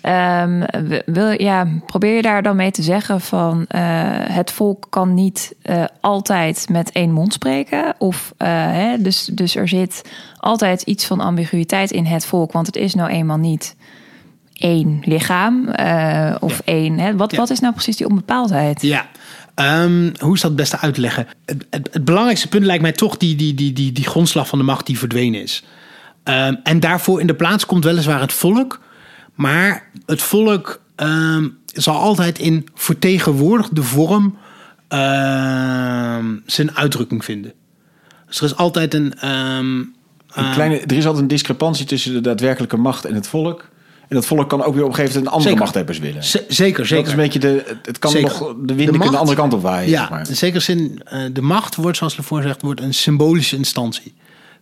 [0.00, 0.62] Ehm,
[1.06, 3.80] wil, ja, probeer je daar dan mee te zeggen van eh,
[4.12, 7.94] het volk kan niet eh, altijd met één mond spreken?
[7.98, 10.02] Of eh, hè, dus, dus er zit
[10.36, 13.76] altijd iets van ambiguïteit in het volk, want het is nou eenmaal niet
[14.52, 15.68] één lichaam
[16.40, 16.64] of Ja.
[16.64, 16.98] één.
[16.98, 17.16] Hè?
[17.16, 17.36] Wat, Ja.
[17.36, 18.82] wat is nou precies die onbepaaldheid?
[18.82, 19.06] Ja.
[19.60, 21.26] Ehm, hoe is dat het beste uit te leggen?
[21.44, 24.58] Het, het, het belangrijkste punt lijkt mij toch die, die, die, die, die grondslag van
[24.58, 25.64] de macht die verdwenen is.
[26.22, 28.80] Ehm, en daarvoor in de plaats komt weliswaar het volk.
[29.34, 34.36] Maar het volk ehm, zal altijd in vertegenwoordigde vorm
[36.46, 37.52] zijn uitdrukking vinden.
[38.26, 39.12] Dus er is altijd een.
[40.30, 43.68] Een kleine, er is altijd een discrepantie tussen de daadwerkelijke macht en het volk.
[44.10, 45.64] En dat volk kan ook weer op een gegeven moment andere Zeker.
[45.64, 46.24] machthebbers willen.
[46.24, 46.96] Z- zeker, zeker.
[46.96, 48.28] Dat is een beetje de, het- kan Zeker.
[48.28, 49.90] nog de wind De macht- de andere kant op waaien.
[49.90, 50.28] Ja, zeg maar.
[50.28, 54.14] in zekere zin, eh, de macht wordt, zoals ervoor zegt, wordt een symbolische instantie.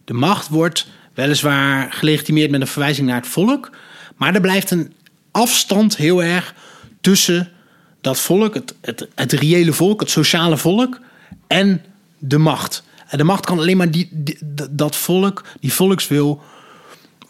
[0.05, 3.71] De macht wordt weliswaar gelegitimeerd met een verwijzing naar het volk,
[4.17, 4.93] maar er blijft een
[5.31, 6.55] afstand heel erg
[7.01, 7.49] tussen
[8.01, 11.01] dat volk, het, het, het reële volk, het sociale volk
[11.47, 11.83] en
[12.19, 12.83] de macht.
[13.09, 14.39] En de macht kan alleen maar die, die-
[14.71, 16.41] dat volk, die volkswil,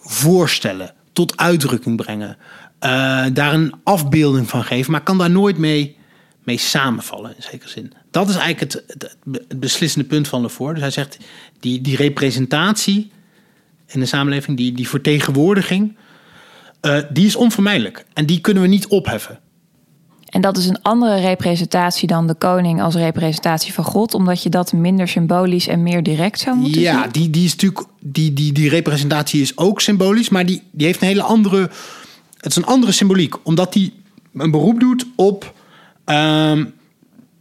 [0.00, 2.36] voorstellen, tot uitdrukking brengen,
[2.78, 5.96] eh, daar een afbeelding van geven, maar kan daar nooit mee,
[6.42, 7.92] mee samenvallen in zekere zin.
[8.10, 8.84] Dat is eigenlijk het,
[9.28, 10.74] het, beslissende punt van Lefort.
[10.74, 11.18] Dus hij zegt,
[11.60, 13.10] die, die representatie
[13.86, 15.96] in de samenleving, die, die vertegenwoordiging,
[16.80, 18.04] eh, die is onvermijdelijk.
[18.12, 19.40] En die kunnen we niet opheffen.
[20.28, 24.48] En dat is een andere representatie dan de koning als representatie van God, omdat je
[24.48, 27.10] dat minder symbolisch en meer direct zou moeten Ja, zien.
[27.12, 27.84] die, die is natuurlijk.
[28.00, 31.60] Die, die, die representatie is ook symbolisch, maar die, die heeft een hele andere.
[32.36, 33.92] Het is een andere symboliek, omdat die
[34.34, 35.54] een beroep doet op.
[36.04, 36.64] ehm,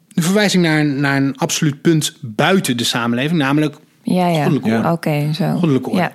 [0.08, 4.44] de verwijzing naar, een- naar een absoluut punt buiten de samenleving, namelijk Ja, ja.
[4.44, 4.92] Goddelijke orde.
[4.92, 5.52] Oké, zo.
[5.54, 6.02] goddelijke orde.
[6.02, 6.12] Ja.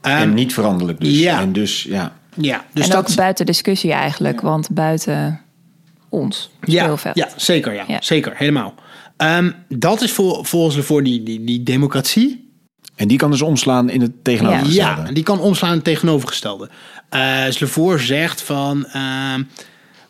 [0.00, 1.18] Ehm, en niet veranderlijk dus.
[1.18, 1.40] ja.
[1.40, 2.12] En dus ja.
[2.34, 5.40] ja, dus en dat ook buiten discussie eigenlijk, want buiten
[6.08, 7.16] ons ja, speelveld.
[7.16, 7.98] ja, zeker, ja, Ja.
[8.02, 8.74] zeker, helemaal.
[9.16, 12.46] Ehm, dat is voor, volgens voor die, die, die democratie.
[12.94, 15.00] En die kan dus omslaan in het tegenovergestelde.
[15.00, 16.68] Ja, en die kan omslaan in het tegenovergestelde.
[17.08, 18.86] Eh Slevoor zegt van...
[18.86, 19.42] ehm,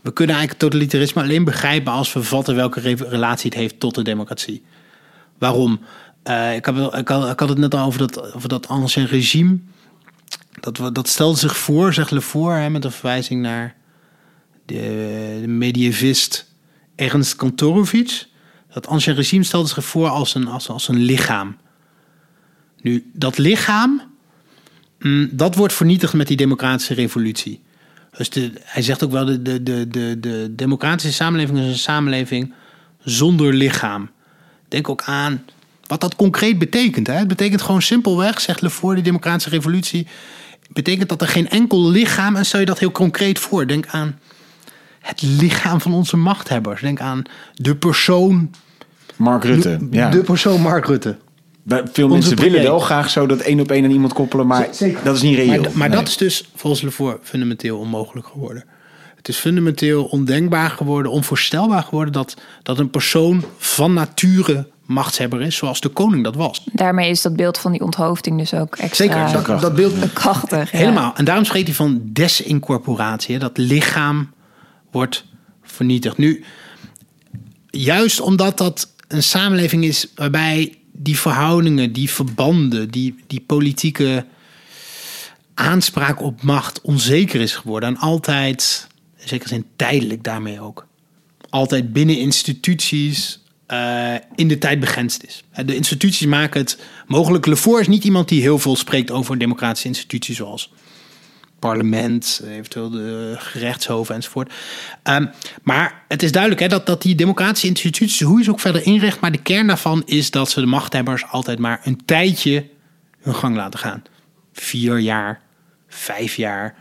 [0.01, 1.93] we kunnen eigenlijk totalitarisme alleen begrijpen...
[1.93, 4.63] als we vatten welke re- relatie het heeft tot de democratie.
[5.39, 5.81] Waarom?
[6.23, 8.69] Eh, ik, heb, wel- ik, had, ik had het net al over dat, over dat
[8.69, 9.59] ancien regime.
[10.61, 12.53] Dat, we- dat stelde zich voor, zegt Levoor...
[12.55, 13.75] Hè, met een verwijzing naar
[14.68, 16.46] de, de medievist
[16.96, 18.26] Ernst Kantorowicz.
[18.72, 21.57] Dat ancien regime stelde zich voor als een, als, als een lichaam...
[22.81, 24.02] Nu, dat lichaam,
[24.98, 27.61] mm, dat wordt vernietigd met die democratische revolutie.
[28.16, 31.78] Dus de, hij zegt ook wel, de, de, de, de, de democratische samenleving is een
[31.78, 32.52] samenleving
[32.98, 34.11] zonder lichaam.
[34.68, 35.44] Denk ook aan
[35.87, 37.07] wat dat concreet betekent.
[37.07, 37.12] Hè?
[37.14, 40.07] Het betekent gewoon simpelweg, zegt Lefort, die democratische revolutie...
[40.70, 42.37] betekent dat er geen enkel lichaam...
[42.37, 43.66] en stel je dat heel concreet voor.
[43.66, 44.18] Denk aan
[45.09, 46.81] het lichaam van onze machthebbers.
[46.81, 47.23] Denk aan
[47.55, 48.51] de persoon...
[49.16, 49.79] Mark Rutte.
[49.90, 50.11] Ja.
[50.11, 51.16] De persoon Mark Rutte.
[51.62, 54.47] Bij- Veel Onze mensen willen wel graag zo dat één op één aan iemand koppelen,
[54.47, 55.05] maar Zeker.
[55.05, 55.61] dat is niet reëel.
[55.62, 55.99] Maar, maar Nee.
[55.99, 58.64] dat is dus volgens Lefort fundamenteel onmogelijk geworden.
[59.16, 65.57] Het is fundamenteel ondenkbaar geworden, onvoorstelbaar geworden dat, dat een persoon van nature machtshebber is,
[65.57, 66.64] zoals de koning dat was.
[66.73, 70.73] Daarmee is dat beeld van die onthoofding dus ook extra Zeker, dat, dat beeld krachtig.
[70.73, 70.79] ja.
[70.79, 71.12] helemaal.
[71.16, 74.31] En daarom spreekt hij van desincorporatie, dat lichaam
[74.90, 75.24] wordt
[75.62, 76.18] vernietigd.
[76.18, 76.44] Nu,
[77.70, 84.27] juist omdat dat een samenleving is waarbij die verhoudingen, die verbanden, die, die politieke
[85.55, 87.88] aanspraak op macht onzeker is geworden.
[87.88, 90.87] En altijd, in zekere zin tijdelijk daarmee ook.
[91.51, 95.44] Altijd binnen instituties eh, in de tijd begrensd is.
[95.51, 97.46] Eh, De instituties maken het mogelijk.
[97.46, 100.72] Lefort is niet iemand die heel veel spreekt over democratische instituties zoals
[101.59, 104.53] parlement, eventueel de gerechtshoven enzovoort.
[105.03, 105.27] Ehm,
[105.62, 108.87] maar het is duidelijk hè, dat, dat die democratische instituties, hoe je ze ook verder
[108.87, 112.66] inricht, maar de kern daarvan is dat ze de machthebbers altijd maar een tijdje
[113.21, 114.03] hun gang laten gaan.
[114.53, 115.40] Vier jaar,
[115.88, 116.75] vijf jaar,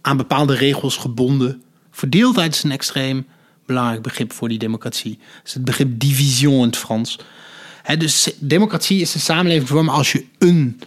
[0.00, 1.62] aan bepaalde regels gebonden.
[1.90, 3.26] Verdeeldheid is een extreem
[3.66, 5.18] belangrijk begrip voor die democratie.
[5.38, 7.18] Het is het begrip division in het Frans.
[7.98, 10.80] Dus democratie is de samenlevingsvorm als je een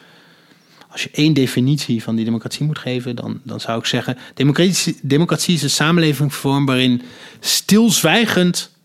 [0.98, 5.00] als je één definitie van die democratie moet geven, dan, dan zou ik zeggen: democratie,
[5.02, 7.02] democratie is een samenlevingsvorm waarin
[7.40, 8.76] stilzwijgend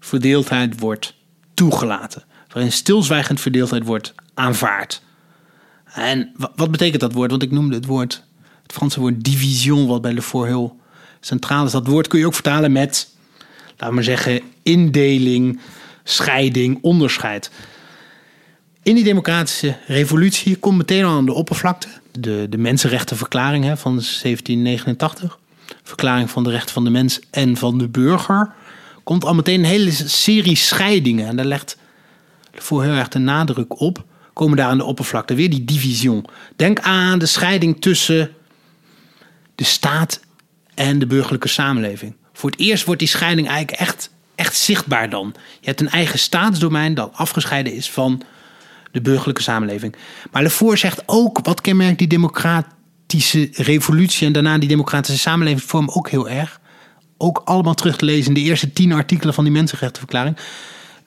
[0.00, 1.14] verdeeldheid wordt
[1.54, 2.24] toegelaten.
[2.52, 5.02] Waarin stilzwijgend verdeeldheid wordt aanvaard.
[5.84, 7.30] En wa- wat betekent dat woord?
[7.30, 8.22] Want ik noemde het woord,
[8.62, 10.80] het Franse woord division, wat bij Lefort heel
[11.20, 11.72] centraal is.
[11.72, 13.14] Dat woord kun je ook vertalen met,
[13.76, 15.60] laten we zeggen, indeling,
[16.04, 17.50] scheiding, onderscheid.
[18.82, 23.92] In die democratische revolutie komt meteen al aan de oppervlakte de, de mensenrechtenverklaring hè, van
[23.92, 25.38] 1789.
[25.82, 28.52] Verklaring van de rechten van de mens en van de burger.
[29.02, 31.26] Komt al meteen een hele serie scheidingen.
[31.26, 31.76] En daar legt
[32.54, 34.04] voor heel erg de nadruk op.
[34.32, 36.24] Komen daar aan de oppervlakte weer die division.
[36.56, 38.30] Denk aan de scheiding tussen
[39.54, 40.20] de staat
[40.74, 42.14] en de burgerlijke samenleving.
[42.32, 45.34] Voor het eerst wordt die scheiding eigenlijk echt, echt zichtbaar dan.
[45.60, 48.22] Je hebt een eigen staatsdomein dat afgescheiden is van
[48.92, 49.96] de burgerlijke samenleving.
[50.30, 56.10] Maar Lefort zegt ook, wat kenmerkt die democratische revolutie en daarna die democratische samenlevingsvorm ook
[56.10, 56.60] heel erg.
[57.16, 60.36] Ook allemaal terug te lezen in de eerste tien artikelen van die mensenrechtenverklaring.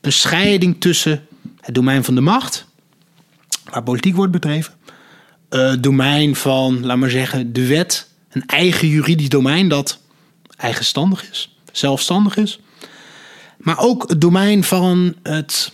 [0.01, 1.27] Een scheiding tussen
[1.59, 2.65] het domein van de macht,
[3.69, 4.73] waar politiek wordt bedreven,
[5.49, 9.99] het domein van, laat maar zeggen, de wet een eigen juridisch domein dat
[10.57, 12.59] eigenstandig is, zelfstandig is.
[13.57, 15.71] Maar ook het domein van het,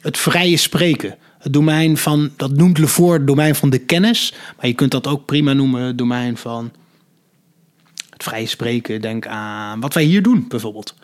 [0.00, 1.16] het vrije spreken.
[1.48, 4.34] Het domein van, dat noemt Levoort het domein van de kennis.
[4.56, 6.72] Maar je kunt dat ook prima noemen het domein van
[8.10, 9.00] het vrije spreken.
[9.00, 10.94] Denk aan wat wij hier doen bijvoorbeeld.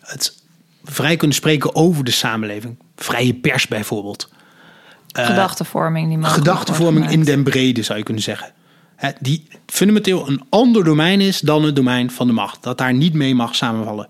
[0.00, 0.42] Het
[0.84, 2.78] vrij kunnen spreken over de samenleving.
[2.96, 4.28] Vrije pers bijvoorbeeld.
[5.12, 6.08] Gedachtenvorming.
[6.08, 8.52] Die mogelijk Gedachtenvorming in den brede zou je kunnen zeggen.
[9.20, 12.62] Die fundamenteel een ander domein is dan het domein van de macht.
[12.62, 14.08] Dat daar niet mee mag samenvallen.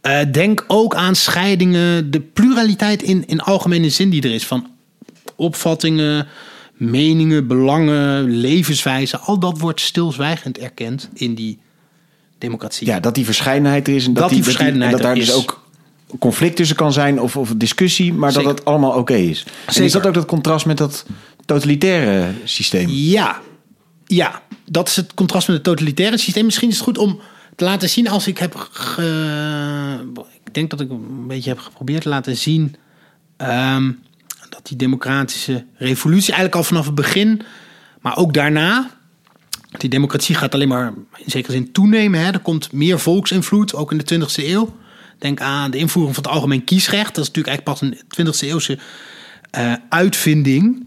[0.00, 4.46] Eh, denk ook aan scheidingen, de pluraliteit in, in algemene zin die er is.
[4.46, 4.66] Van
[5.36, 6.26] opvattingen,
[6.72, 9.20] meningen, belangen, levenswijzen.
[9.20, 11.58] Al dat wordt stilzwijgend erkend in die
[12.38, 12.86] democratie.
[12.86, 14.06] Ja, dat die verscheidenheid er is.
[14.06, 15.34] En dat, Dat die dat verscheidenheid en dat daar dus is.
[15.34, 15.68] ook
[16.18, 18.48] conflict tussen kan zijn of, of discussie, maar Zeker.
[18.48, 19.42] dat het allemaal oké is.
[19.42, 19.92] En is Zeker.
[19.92, 21.06] dat ook dat contrast met dat
[21.44, 22.88] totalitaire systeem?
[22.88, 23.40] Ja,
[24.06, 26.44] ja, dat is het contrast met het totalitaire systeem.
[26.44, 27.20] Misschien is het goed om
[27.60, 28.54] te laten zien als ik heb.
[30.44, 32.76] Ik denk dat ik een beetje heb geprobeerd te laten zien.
[33.36, 33.92] ehm,
[34.48, 37.42] dat die democratische revolutie eigenlijk al vanaf het begin,
[38.00, 38.90] maar ook daarna.
[39.78, 42.20] Die democratie gaat alleen maar in zekere zin toenemen.
[42.20, 42.32] Hè.
[42.32, 44.76] Er komt meer volksinvloed, ook in de 20e eeuw.
[45.18, 47.14] Denk aan de invoering van het algemeen kiesrecht.
[47.14, 48.78] Dat is natuurlijk eigenlijk pas een 20e eeuwse
[49.50, 50.86] eh, uitvinding.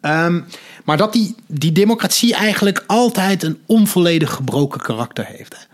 [0.00, 0.40] Ehm,
[0.84, 5.68] maar dat die, die democratie eigenlijk altijd een onvolledig gebroken karakter heeft.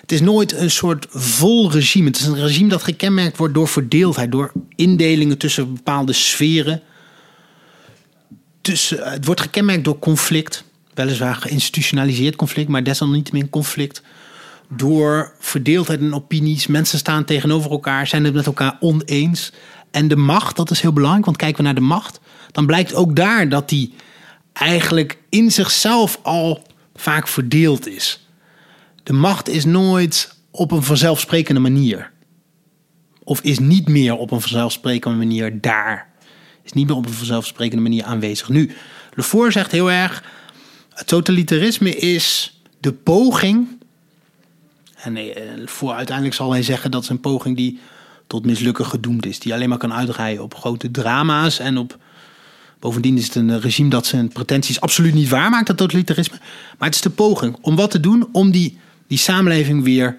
[0.00, 2.06] Het is nooit een soort vol regime.
[2.06, 6.82] Het is een regime dat gekenmerkt wordt door verdeeldheid, door indelingen tussen bepaalde sferen.
[8.60, 14.02] Tussen, het wordt gekenmerkt door conflict, weliswaar geïnstitutionaliseerd conflict, maar desalniettemin conflict.
[14.68, 16.66] Door verdeeldheid in opinies.
[16.66, 19.52] Mensen staan tegenover elkaar, zijn het met elkaar oneens.
[19.90, 22.20] En de macht, dat is heel belangrijk, want kijken we naar de macht,
[22.52, 23.94] dan blijkt ook daar dat die
[24.52, 26.62] eigenlijk in zichzelf al
[26.94, 28.26] vaak verdeeld is.
[29.02, 32.10] De macht is nooit op een vanzelfsprekende manier.
[33.24, 36.10] Of is niet meer op een vanzelfsprekende manier daar.
[36.62, 38.48] Is niet meer op een vanzelfsprekende manier aanwezig.
[38.48, 38.70] Nu,
[39.14, 40.24] Lefort zegt heel erg:
[40.90, 43.68] het totalitarisme is de poging.
[44.96, 45.26] En eh,
[45.64, 47.78] voor uiteindelijk zal hij zeggen dat is een poging die
[48.26, 49.38] tot mislukken gedoemd is.
[49.38, 51.98] Die alleen maar kan uitdraaien op grote drama's en op.
[52.82, 56.36] Bovendien is het een regime dat zijn pretenties absoluut niet waarmaakt, dat totalitarisme.
[56.78, 60.18] Maar het is de poging om wat te doen om die, die samenleving weer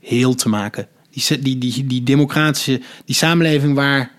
[0.00, 0.88] heel te maken.
[1.10, 4.10] Die, die, die, die democratische, die samenleving waar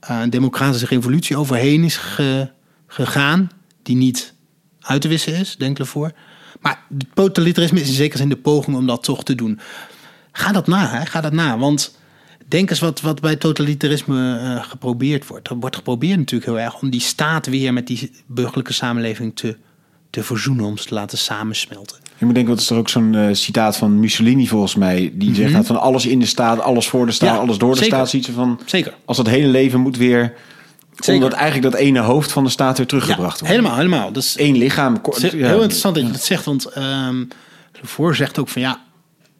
[0.00, 2.50] eh, een democratische revolutie overheen is ge-
[2.86, 3.50] gegaan,
[3.82, 4.34] die niet
[4.80, 6.12] uit te wissen is, denk ik ervoor.
[6.60, 9.60] Maar het totalitarisme is in zekere zin de poging om dat toch te doen.
[10.32, 11.06] Ga dat na, hè?
[11.06, 11.58] ga dat na.
[11.58, 11.98] Want
[12.52, 15.48] denk eens wat, wat bij totalitarisme eh, geprobeerd wordt.
[15.48, 19.56] Er wordt geprobeerd natuurlijk heel erg om die staat weer met die burgerlijke samenleving te,
[20.10, 21.96] te verzoenen, om ze te laten samensmelten.
[22.18, 25.12] Je moet denken, dat is er ook zo'n eh, citaat van Mussolini volgens mij.
[25.14, 27.38] Die zegt dat van alles in de staat, alles voor de staat, Mhm.
[27.38, 27.94] Ja, alles door de zeker.
[27.94, 28.10] staat.
[28.10, 28.94] Ziet ze van, Zeker.
[29.04, 30.34] als dat hele leven moet weer...
[30.96, 31.22] Zeker.
[31.22, 33.54] Omdat eigenlijk dat ene hoofd van de staat weer teruggebracht wordt.
[33.54, 34.12] helemaal, helemaal.
[34.12, 34.98] Dus lichaam.
[35.02, 35.46] Het is ja.
[35.46, 37.24] heel interessant dat je dat zegt, want ehm
[37.82, 38.80] voor zegt ook van ja,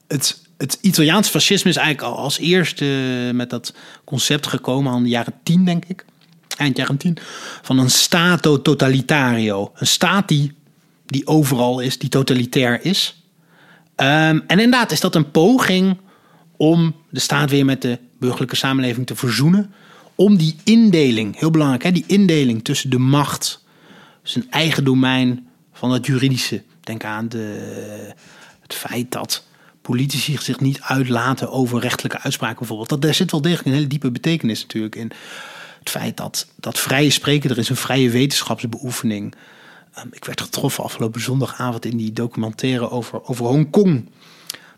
[0.09, 2.85] het, het Italiaans fascisme is eigenlijk al als eerste
[3.35, 6.05] met dat concept gekomen aan de jaren tien, denk ik.
[6.57, 7.17] Eind jaren tien.
[7.63, 9.73] Van een stato totalitario.
[9.75, 10.53] Een staat die,
[11.07, 13.23] die overal is, die totalitair is.
[13.95, 15.97] Ehm, en inderdaad is dat een poging
[16.57, 19.73] om de staat weer met de burgerlijke samenleving te verzoenen.
[20.15, 23.65] Om die indeling, heel belangrijk, hè, die indeling tussen de macht,
[24.23, 26.63] zijn eigen domein van het juridische.
[26.81, 28.15] Denk aan de,
[28.61, 29.45] het feit dat
[29.83, 32.89] politici zich niet uitlaten over rechtelijke uitspraken bijvoorbeeld.
[32.89, 35.11] Dat, daar zit wel degelijk een hele diepe betekenis natuurlijk in.
[35.79, 39.35] Het feit dat, dat vrije spreken, er is een vrije wetenschapsbeoefening.
[39.95, 44.11] Ehm, ik werd getroffen afgelopen zondagavond in die documentaire over, over Hongkong.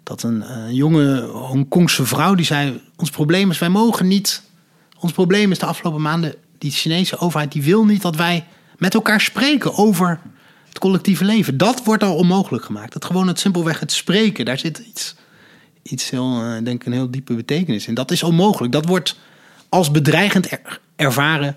[0.03, 4.43] Dat een eh, jonge Hongkongse vrouw die zei: Ons probleem is, wij mogen niet.
[4.99, 8.47] Ons probleem is de afgelopen maanden, die Chinese overheid die wil niet dat wij
[8.79, 10.21] met elkaar spreken over
[10.75, 11.57] het collectieve leven.
[11.57, 12.93] Dat wordt al onmogelijk gemaakt.
[12.93, 15.15] Dat gewoon het simpelweg het spreken, daar zit iets,
[15.83, 17.95] iets heel, eh, denk ik, een heel diepe betekenis in.
[17.95, 18.73] Dat is onmogelijk.
[18.73, 19.17] Dat wordt
[19.69, 21.57] als bedreigend er- ervaren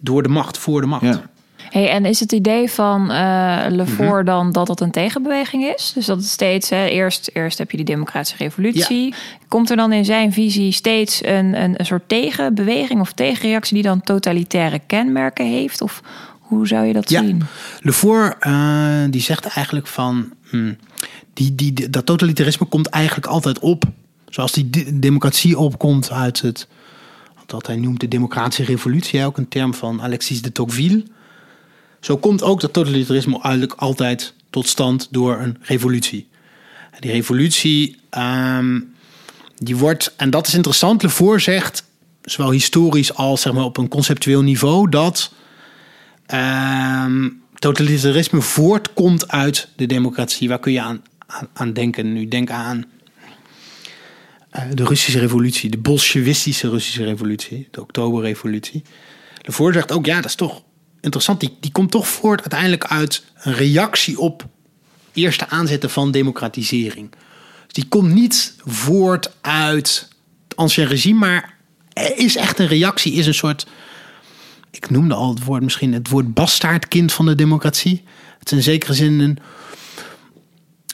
[0.00, 1.02] door de macht, voor de macht.
[1.04, 1.22] Ja.
[1.70, 5.92] Hey, en is het idee van eh Lefort dan dat dat een tegenbeweging is?
[5.94, 9.14] Dus dat het steeds, hè, eerst, eerst heb je die democratische revolutie.
[9.48, 13.82] Komt er dan in zijn visie steeds een, een, een soort tegenbeweging of tegenreactie die
[13.82, 15.80] dan totalitaire kenmerken heeft?
[15.80, 16.02] Of
[16.44, 17.42] hoe zou je dat Ja, zien?
[17.80, 20.32] Lefort eh, die zegt eigenlijk van...
[20.50, 20.76] hmm,
[21.34, 23.84] die, die, die- dat totalitarisme komt eigenlijk altijd op.
[24.28, 26.66] Zoals die de- democratie opkomt uit het...
[27.46, 29.24] wat hij noemt de democratische revolutie.
[29.24, 31.04] Ook een term van Alexis de Tocqueville.
[32.00, 36.28] Zo komt ook dat totalitarisme eigenlijk altijd tot stand door een revolutie.
[37.00, 38.80] Die revolutie, ehm,
[39.56, 41.84] die wordt, en dat is interessant, Lefort zegt,
[42.22, 45.32] zowel historisch als zeg maar, op een conceptueel niveau, dat
[46.26, 50.48] ehm, totalitarisme voortkomt uit de democratie.
[50.48, 51.02] Waar kun je aan,
[51.52, 52.12] aan, denken?
[52.12, 52.84] Nu denk aan
[54.50, 58.82] eh, de Russische revolutie, de bolsjewistische Russische revolutie, de Oktoberrevolutie.
[59.42, 60.62] Lefort zegt ook, ja, dat is toch
[61.00, 61.40] interessant.
[61.40, 64.48] Die, die komt toch voort uiteindelijk uit een reactie op
[65.12, 67.10] eerste aanzetten van democratisering.
[67.64, 70.08] Dus die komt niet voort uit
[70.48, 71.56] het ancien regime, maar
[72.16, 73.66] is echt een reactie, is een soort.
[74.74, 78.02] Ik noemde al het woord misschien het woord bastaardkind van de democratie.
[78.38, 79.38] Het is in zekere zin een,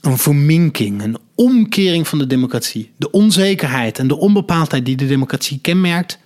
[0.00, 2.92] een verminking, een omkering van de democratie.
[2.96, 6.18] De onzekerheid en de onbepaaldheid die de democratie kenmerkt,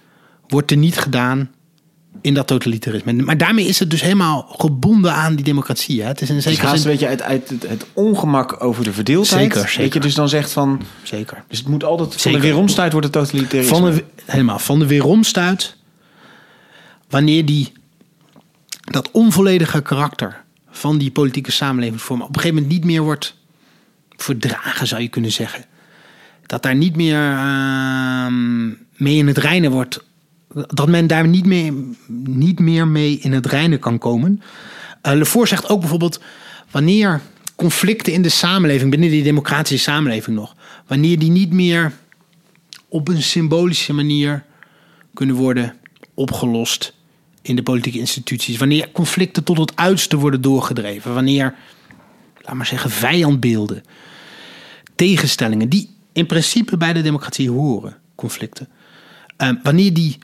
[0.48, 1.50] wordt er niet gedaan
[2.20, 3.12] in dat totalitarisme.
[3.12, 6.02] Maar daarmee is het dus helemaal gebonden aan die democratie.
[6.02, 6.08] Hè?
[6.08, 6.76] Het is in Dus zekere zin...
[6.76, 9.52] een beetje uit, uit het, het ongemak over de verdeeldheid.
[9.52, 10.82] Zeker, Dat je dus dan zegt van...
[11.02, 11.44] Zeker.
[11.48, 12.22] Dus het moet altijd...
[12.22, 13.76] Van de weeromstuit wordt het totalitarisme.
[13.76, 15.76] Van de, helemaal, van de weeromstuit.
[17.14, 17.72] Wanneer die,
[18.80, 23.36] dat onvolledige karakter van die politieke samenlevingsvorm op een gegeven moment niet meer wordt
[24.16, 25.64] verdragen, zou je kunnen zeggen.
[26.46, 30.04] Dat daar niet meer ehm, mee in het reinen wordt.
[30.48, 31.72] Dat men daar niet meer,
[32.24, 34.42] niet meer mee in het reinen kan komen.
[35.02, 36.20] Uh, Lefort zegt ook bijvoorbeeld,
[36.70, 37.20] wanneer
[37.56, 40.54] conflicten in de samenleving, binnen die democratische samenleving nog,
[40.86, 41.92] wanneer die niet meer
[42.88, 44.44] op een symbolische manier
[45.12, 45.74] kunnen worden
[46.14, 46.94] opgelost
[47.46, 48.56] in de politieke instituties.
[48.56, 51.14] Wanneer conflicten tot het uiterste worden doorgedreven.
[51.14, 51.54] Wanneer,
[52.40, 53.82] laat maar zeggen, vijandbeelden,
[54.94, 58.68] tegenstellingen, die in principe bij de democratie horen, conflicten.
[59.38, 60.18] Uh, wanneer die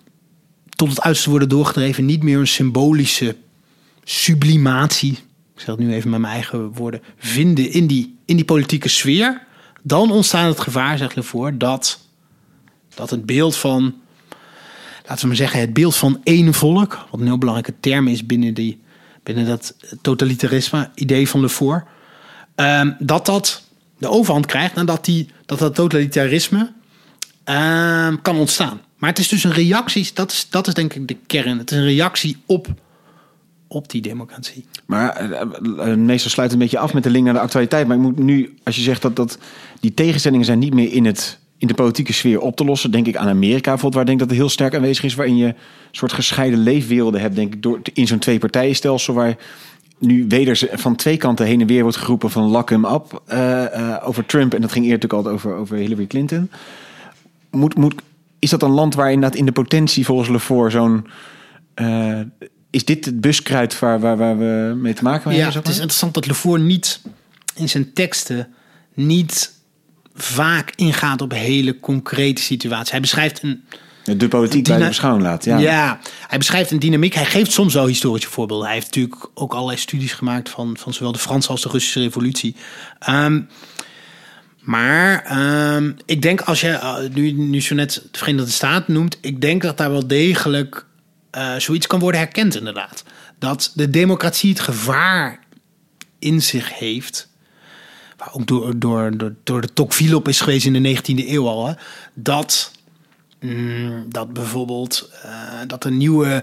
[0.69, 3.37] tot het uiterste worden doorgedreven, niet meer een symbolische
[4.05, 5.13] sublimatie,
[5.55, 8.89] ik zeg het nu even met mijn eigen woorden, vinden in die, in die politieke
[8.89, 9.47] sfeer,
[9.83, 12.01] dan ontstaat het gevaar, zegt Lefort, dat,
[12.95, 13.95] dat het beeld van,
[15.11, 18.27] laten we maar zeggen, het beeld van één volk, wat een heel belangrijke term is
[18.27, 18.81] binnen, die,
[19.23, 21.85] binnen dat totalitarisme, idee van Lefort,
[22.57, 23.63] um, dat dat
[23.99, 26.73] de overhand krijgt en dat, die, dat dat totalitarisme
[27.45, 28.81] um, kan ontstaan.
[28.97, 31.59] Maar het is dus een reactie, dat is, dat is denk ik de kern.
[31.59, 32.67] Het is een reactie op,
[33.69, 34.65] op die democratie.
[34.87, 35.31] Maar
[35.63, 37.87] uh, meestal sluit een beetje af met de link naar de actualiteit.
[37.87, 39.39] Maar ik moet nu, als je zegt dat, dat
[39.81, 43.07] die tegenstellingen zijn niet meer in, het, in de politieke sfeer op te lossen, denk
[43.07, 45.47] ik aan Amerika bijvoorbeeld, waar ik denk dat het heel sterk aanwezig is, waarin je
[45.47, 45.55] een
[45.91, 49.37] soort gescheiden leefwerelden hebt, denk ik, door, in zo'n twee-partijenstelsel waar
[49.99, 53.39] nu weder van twee kanten heen en weer wordt geroepen van lock him up uh,
[53.39, 54.55] uh, over Trump.
[54.55, 56.51] En dat ging eerder natuurlijk altijd over, over Hillary Clinton.
[57.51, 57.95] Moet, moet,
[58.39, 61.07] is dat een land waar inderdaad in de potentie volgens Lefort zo'n...
[61.75, 62.21] Uh,
[62.71, 65.51] is dit het buskruid waar, waar, waar we mee te maken hebben?
[65.51, 67.01] Ja, het is interessant dat Lefort niet
[67.55, 68.49] in zijn teksten
[68.95, 69.59] niet
[70.23, 72.91] vaak ingaat op hele concrete situaties.
[72.91, 73.65] Hij beschrijft een...
[74.05, 75.59] De politiek bij de beschouwing laat, ja.
[75.59, 77.15] Ja, hij beschrijft een dynamiek.
[77.15, 78.67] Hij geeft soms wel historische voorbeelden.
[78.67, 82.01] Hij heeft natuurlijk ook allerlei studies gemaakt van, van zowel de Franse als de Russische
[82.01, 82.57] revolutie.
[83.09, 83.49] Um,
[84.61, 85.39] maar
[85.77, 89.41] um, ik denk als je uh, nu, nu zo net de Verenigde Staten noemt, ik
[89.41, 90.87] denk dat daar wel degelijk
[91.37, 93.05] uh, zoiets kan worden herkend, inderdaad.
[93.39, 95.39] Dat de democratie het gevaar
[96.19, 97.29] in zich heeft.
[98.21, 101.49] Waar ook door, door, door, door de Tocqueville op is geweest in de 19e eeuw
[101.49, 101.67] al.
[101.67, 101.73] Hè,
[102.15, 102.73] dat,
[103.41, 105.33] mm, dat bijvoorbeeld uh,
[105.67, 106.43] dat een nieuwe.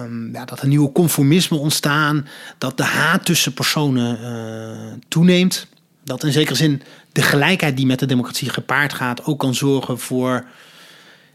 [0.00, 2.28] Um, ja, dat een nieuwe conformisme ontstaan.
[2.58, 5.66] Dat de haat tussen personen uh, toeneemt.
[6.04, 6.82] Dat in zekere zin
[7.12, 10.44] de gelijkheid die met de democratie gepaard gaat ook kan zorgen voor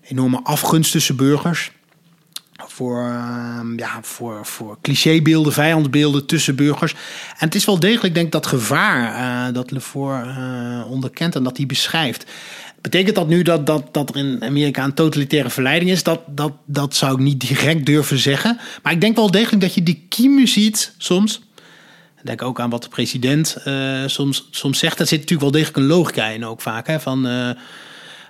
[0.02, 1.72] enorme afgunst tussen burgers.
[2.78, 6.92] Voor, uh, ja, voor, voor clichébeelden, vijandbeelden tussen burgers.
[7.38, 9.14] En het is wel degelijk, denk ik, dat gevaar
[9.48, 12.26] uh, dat Lefort uh, onderkent en dat hij beschrijft.
[12.82, 16.04] Betekent dat nu dat, dat, dat er in Amerika een totalitaire verleiding is?
[16.04, 18.60] Dat, dat, dat zou ik niet direct durven zeggen.
[18.84, 21.42] Maar ik denk wel degelijk dat je die kiemen ziet soms.
[22.24, 24.98] Denk ook aan wat de president uh, soms, soms zegt.
[24.98, 26.88] Daar zit natuurlijk wel degelijk een logica in ook vaak.
[26.88, 27.22] Hè, van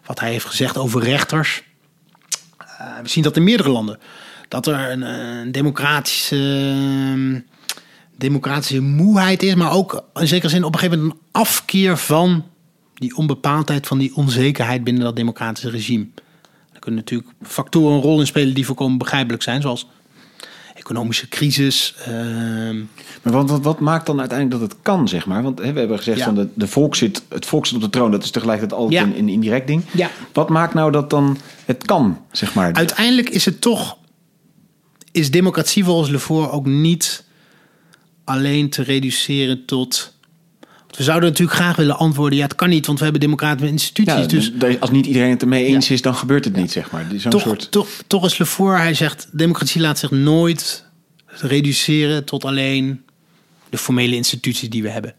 [0.06, 1.64] wat hij heeft gezegd over rechters.
[3.02, 4.00] We zien dat in meerdere landen.
[4.48, 6.36] Dat er een, een democratische,
[7.16, 7.40] uh,
[8.18, 9.56] democratische moeheid is.
[9.56, 12.46] Maar ook in zekere zin op een gegeven moment een afkeer van
[12.94, 13.88] die onbepaaldheid.
[13.88, 16.06] Van die onzekerheid binnen dat democratische regime.
[16.74, 19.62] Er kunnen natuurlijk factoren een rol in spelen die volkomen begrijpelijk zijn.
[19.62, 19.88] Zoals
[20.88, 21.96] economische crisis.
[22.00, 22.08] Uh,
[23.22, 25.44] maar wat, wat, wat, maakt dan uiteindelijk dat het kan, zeg maar?
[25.44, 26.26] Want hè, we hebben gezegd ja.
[26.26, 28.12] van de, de volk zit, het volk zit op de troon.
[28.12, 29.08] Dat is tegelijkertijd altijd ja.
[29.08, 29.84] een, een, indirect ding.
[29.94, 30.10] Ja.
[30.34, 32.74] Wat maakt nou dat dan het kan, zeg maar?
[32.74, 33.97] Uiteindelijk is het toch...
[35.18, 37.24] Is democratie volgens Lefort ook niet
[38.24, 40.16] alleen te reduceren tot.
[40.98, 44.44] We zouden natuurlijk graag willen antwoorden: ja, het kan niet, want we hebben democratische instituties.
[44.44, 47.08] Ja, dus als niet iedereen het ermee eens is, dan gebeurt het niet, zeg maar.
[47.16, 47.72] Zo'n toch, soort...
[47.72, 50.86] toch, toch is Lefort, hij zegt: democratie laat zich nooit
[51.26, 53.02] reduceren tot alleen
[53.70, 55.16] de formele instituties die we hebben.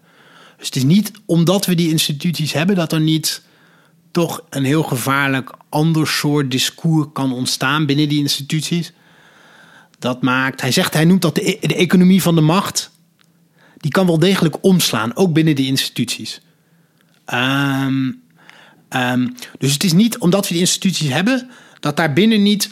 [0.57, 3.43] Dus het is niet omdat we die instituties hebben dat er niet
[4.11, 8.93] toch een heel gevaarlijk ander soort discours kan ontstaan binnen die instituties.
[9.99, 12.91] Dat maakt, hij zegt, hij noemt dat de, e- de economie van de macht.
[13.77, 16.41] Die kan wel degelijk omslaan, ook binnen die instituties.
[17.25, 18.13] Ehm,
[18.89, 19.29] ehm,
[19.59, 22.71] dus het is niet omdat we die instituties hebben, dat daar binnen niet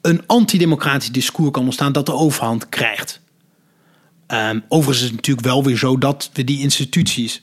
[0.00, 3.20] een antidemocratisch discours kan ontstaan dat de overhand krijgt.
[4.26, 7.42] Ehm, overigens is het natuurlijk wel weer zo dat we die instituties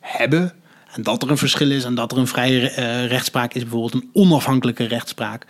[0.00, 0.54] hebben.
[0.92, 3.62] En dat er een verschil is en dat er een vrije eh, rechtspraak is.
[3.62, 5.46] Bijvoorbeeld een onafhankelijke rechtspraak.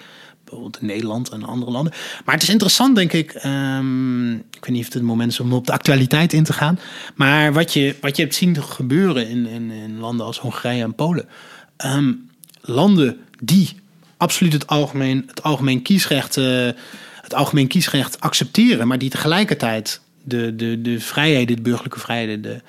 [0.51, 1.93] Bijvoorbeeld in Nederland en andere landen.
[2.25, 3.33] Maar het is interessant, denk ik.
[3.33, 6.53] ehm, ik weet niet of het het moment is om op de actualiteit in te
[6.53, 6.79] gaan.
[7.15, 10.95] Maar wat je, wat je hebt zien gebeuren in, in, in landen als Hongarije en
[10.95, 11.29] Polen.
[11.77, 12.13] Ehm,
[12.61, 13.77] landen die
[14.17, 16.37] absoluut het algemeen, het algemeen kiesrecht.
[16.37, 16.69] eh,
[17.23, 22.61] het algemeen kiesrecht accepteren, maar die tegelijkertijd de, de, de vrijheden, de burgerlijke vrijheden, de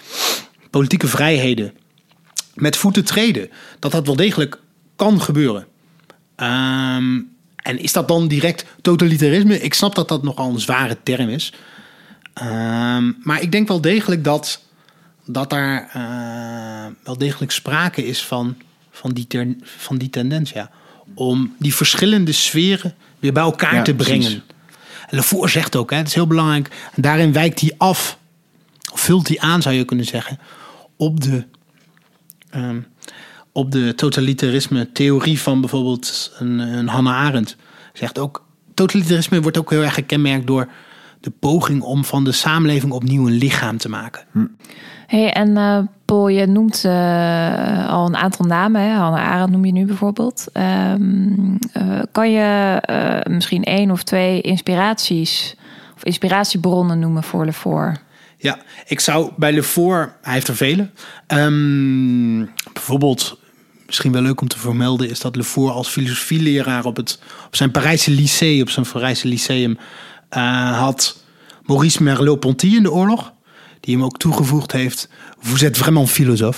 [0.69, 1.73] politieke vrijheden
[2.53, 3.49] met voeten treden.
[3.79, 4.59] Dat dat wel degelijk
[4.95, 5.67] kan gebeuren.
[6.35, 7.19] Ehm,
[7.63, 9.59] en is dat dan direct totalitarisme?
[9.61, 11.53] Ik snap dat dat nogal een zware term is.
[12.33, 14.61] Ehm, maar ik denk wel degelijk dat,
[15.25, 18.57] dat daar eh, wel degelijk sprake is van,
[18.91, 20.51] van, die, ter- van die tendens.
[20.51, 20.69] Ja.
[21.13, 24.19] Om die verschillende sferen weer bij elkaar Ja, te brengen.
[24.19, 24.41] precies.
[25.09, 26.67] En Levoor zegt ook, hè, het is heel belangrijk.
[26.95, 28.17] En daarin wijkt hij af,
[28.91, 30.39] of vult hij aan zou je kunnen zeggen,
[30.95, 31.45] op de,
[32.49, 32.79] ehm,
[33.51, 37.55] op de totalitarisme-theorie van bijvoorbeeld een, een Hannah Arendt.
[37.93, 40.67] Zegt ook, totalitarisme wordt ook heel erg gekenmerkt door
[41.19, 44.25] de poging om van de samenleving opnieuw een lichaam te maken.
[45.07, 45.79] Hey, en eh,
[46.11, 48.81] Paul, je noemt eh, al een aantal namen.
[48.81, 48.95] Hè?
[48.95, 50.47] Hannah Arendt noem je nu bijvoorbeeld.
[50.53, 55.55] Ehm, eh, kan je eh, misschien één of twee inspiraties
[55.95, 57.99] of inspiratiebronnen noemen voor Lefort?
[58.37, 60.89] Ja, ik zou bij Lefort, hij heeft er vele.
[61.27, 63.39] Ehm, bijvoorbeeld,
[63.91, 67.71] misschien wel leuk om te vermelden, is dat Lefort als filosofieleraar op, het, op zijn
[67.71, 69.77] Parijse lycée, op zijn Parijse lyceum,
[70.29, 71.23] eh, had
[71.65, 73.33] Maurice Merleau-Ponty in de oorlog.
[73.79, 76.57] Die hem ook toegevoegd heeft, vous êtes vraiment philosophe.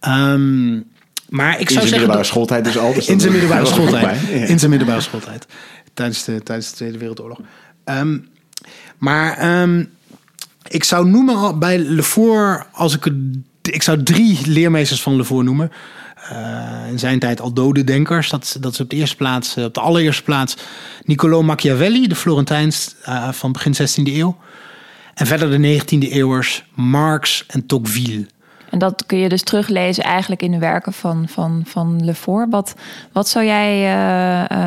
[0.00, 0.74] Ehm,
[1.28, 1.90] maar ik In zou zijn zeggen...
[1.90, 2.94] middelbare dat- schooltijd dus al.
[2.94, 4.20] dus in zijn middelbare schooltijd.
[4.20, 4.28] Ja.
[4.34, 5.46] In zijn middelbare schooltijd.
[5.94, 7.40] Tijdens de, tijdens de Tweede Wereldoorlog.
[7.84, 8.18] Ehm,
[8.98, 9.84] maar ehm,
[10.68, 13.14] ik zou noemen al bij Lefort, als ik het,
[13.62, 15.72] ik zou drie leermeesters van Lefort noemen.
[16.30, 18.30] Eh, in zijn tijd al dode denkers.
[18.30, 20.56] Dat, dat is op de eerste plaats, eh, op de allereerste plaats,
[21.04, 24.36] Niccolò Machiavelli, de Florentijns eh, van begin 16e eeuw.
[25.14, 28.26] En verder de 19e eeuwers Marx en Tocqueville.
[28.70, 32.50] En dat kun je dus teruglezen eigenlijk in de werken van, van, van Lefort.
[32.50, 32.74] Wat,
[33.12, 33.96] wat zou jij,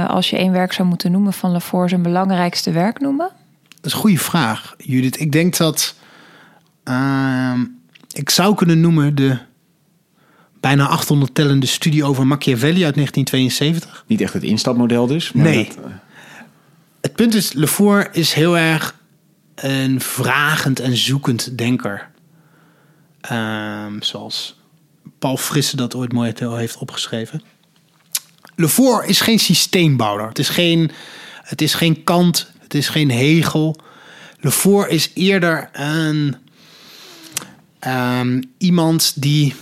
[0.08, 3.30] als je één werk zou moeten noemen van Lefort, zijn belangrijkste werk noemen?
[3.68, 5.20] Dat is een goede vraag, Judith.
[5.20, 5.96] Ik denk dat.
[6.84, 7.66] ehm,
[8.12, 9.38] ik zou kunnen noemen de
[10.60, 14.04] bijna 800 tellende studie over Machiavelli uit 1972.
[14.08, 15.32] Niet echt het instapmodel dus.
[15.32, 15.68] Maar Nee.
[15.68, 15.92] dat, eh,
[17.02, 18.96] Het punt is, Lefort is heel erg
[19.56, 22.10] een vragend en zoekend denker.
[23.22, 24.60] Ehm, zoals
[25.20, 27.42] Paul Frisse dat ooit mooi heeft opgeschreven.
[28.56, 30.28] Lefort is geen systeembouwer.
[30.28, 30.92] Het is geen,
[31.44, 33.76] het is geen Kant, het is geen Hegel.
[34.40, 36.36] Lefort is eerder een,
[37.80, 39.56] ehm, iemand die,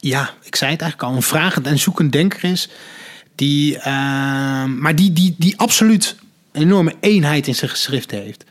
[0.00, 2.68] ja, ik zei het eigenlijk al, een vragend en zoekend denker is.
[3.34, 6.16] Die, ehm, maar die, die, die absoluut
[6.52, 8.44] een enorme eenheid in zijn geschriften heeft.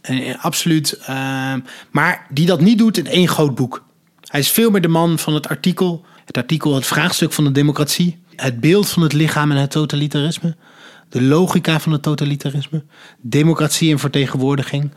[0.00, 0.92] En, absoluut.
[0.92, 3.84] ehm, maar die dat niet doet in één groot boek.
[4.22, 6.04] Hij is veel meer de man van het artikel.
[6.24, 8.18] Het artikel, het vraagstuk van de democratie.
[8.36, 10.56] Het beeld van het lichaam en het totalitarisme.
[11.08, 12.84] De logica van het totalitarisme.
[13.20, 14.90] Democratie en vertegenwoordiging.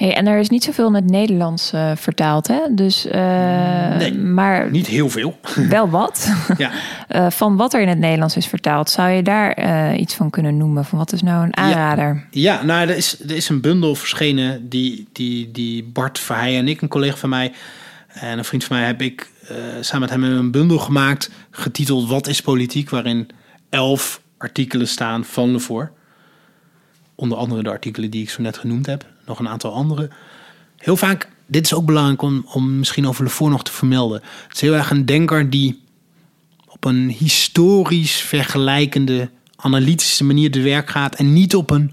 [0.00, 2.60] Hey, en er is niet zoveel in het Nederlands eh, vertaald, hè?
[2.70, 5.38] Dus, eh, Nee, maar Niet heel veel.
[5.68, 6.32] wel wat.
[6.58, 6.70] ja.
[7.08, 10.56] Eh, van wat er in het Nederlands is vertaald, zou je daar iets van kunnen
[10.56, 10.84] noemen?
[10.84, 12.26] Van wat is nou een aanrader?
[12.30, 16.68] Ja, nou, er is, er is een bundel verschenen die, die, die Bart Verheijen en
[16.68, 17.52] ik, een collega van mij
[18.08, 19.30] en een vriend van mij, heb ik
[19.80, 22.90] samen met hem een bundel gemaakt getiteld Wat is politiek?
[22.90, 23.28] Waarin
[23.70, 25.90] elf artikelen staan van Lefort.
[27.14, 29.04] Onder andere de artikelen die ik zo net genoemd heb.
[29.30, 30.10] Nog een aantal andere.
[30.76, 34.22] Heel vaak, dit is ook belangrijk om, om misschien over Lefort nog te vermelden.
[34.42, 35.82] Het is heel erg een denker die
[36.66, 41.92] op een historisch vergelijkende, analytische manier te werk gaat en niet op een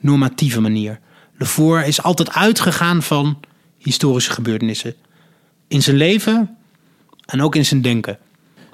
[0.00, 1.00] normatieve manier.
[1.38, 3.40] Daarvoor is altijd uitgegaan van
[3.78, 4.94] historische gebeurtenissen.
[5.68, 6.56] In zijn leven
[7.26, 8.18] en ook in zijn denken.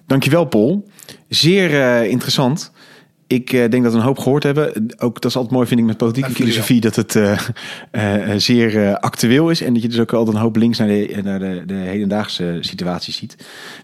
[0.07, 0.91] Dankjewel, Paul.
[1.29, 2.73] Zeer eh, interessant.
[3.29, 4.93] Ik eh, denk dat we een hoop gehoord hebben.
[4.99, 7.39] Ook dat is altijd mooi, vind ik, met politieke filosofie, dat het eh,
[7.91, 9.63] eh, zeer actueel is.
[9.63, 12.59] En dat je dus ook altijd een hoop links naar de, naar de, de hedendaagse
[12.61, 13.37] situatie ziet.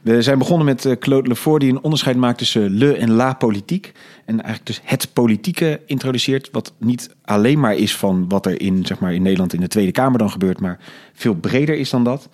[0.02, 3.92] We zijn begonnen met Claude Lefort, die een onderscheid maakt tussen le en la politiek.
[4.24, 8.86] En eigenlijk dus het politieke introduceert, wat niet alleen maar is van wat er in,
[8.86, 10.78] zeg maar, in Nederland in de Tweede Kamer dan gebeurt, maar
[11.12, 12.28] veel breder is dan dat.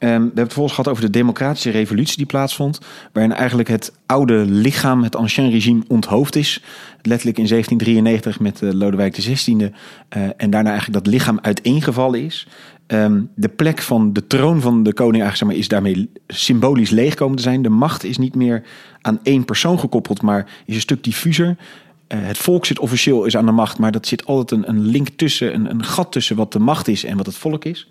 [0.00, 2.78] Ehm, we hebben het vervolgens gehad over de democratische revolutie die plaatsvond.
[3.12, 6.62] Waarin eigenlijk het oude lichaam, het ancien regime, onthoofd is.
[7.02, 9.54] Letterlijk in 1793 met uh, Lodewijk XVI.
[9.56, 9.68] Uh,
[10.36, 12.46] en daarna eigenlijk dat lichaam uiteengevallen is.
[12.86, 16.90] Ehm, de plek van de troon van de koning eigenlijk, zeg maar, is daarmee symbolisch
[16.90, 17.62] leeg komen te zijn.
[17.62, 18.62] De macht is niet meer
[19.00, 21.48] aan één persoon gekoppeld, maar is een stuk diffuser.
[21.48, 24.86] Uh, het volk zit officieel is aan de macht, maar dat zit altijd een, een
[24.86, 27.88] link tussen, een, een gat tussen wat de macht is en wat het volk is.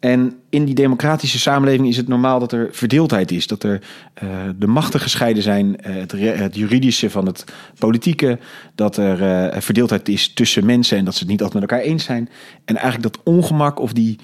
[0.00, 3.46] En in die democratische samenleving is het normaal dat er verdeeldheid is.
[3.46, 3.82] Dat er
[4.22, 5.76] uh, de machten gescheiden zijn,
[6.14, 7.44] uh, het, juridische van het
[7.78, 8.38] politieke.
[8.74, 9.22] Dat er
[9.54, 12.28] uh, verdeeldheid is tussen mensen en dat ze het niet altijd met elkaar eens zijn.
[12.64, 14.18] En eigenlijk dat ongemak of die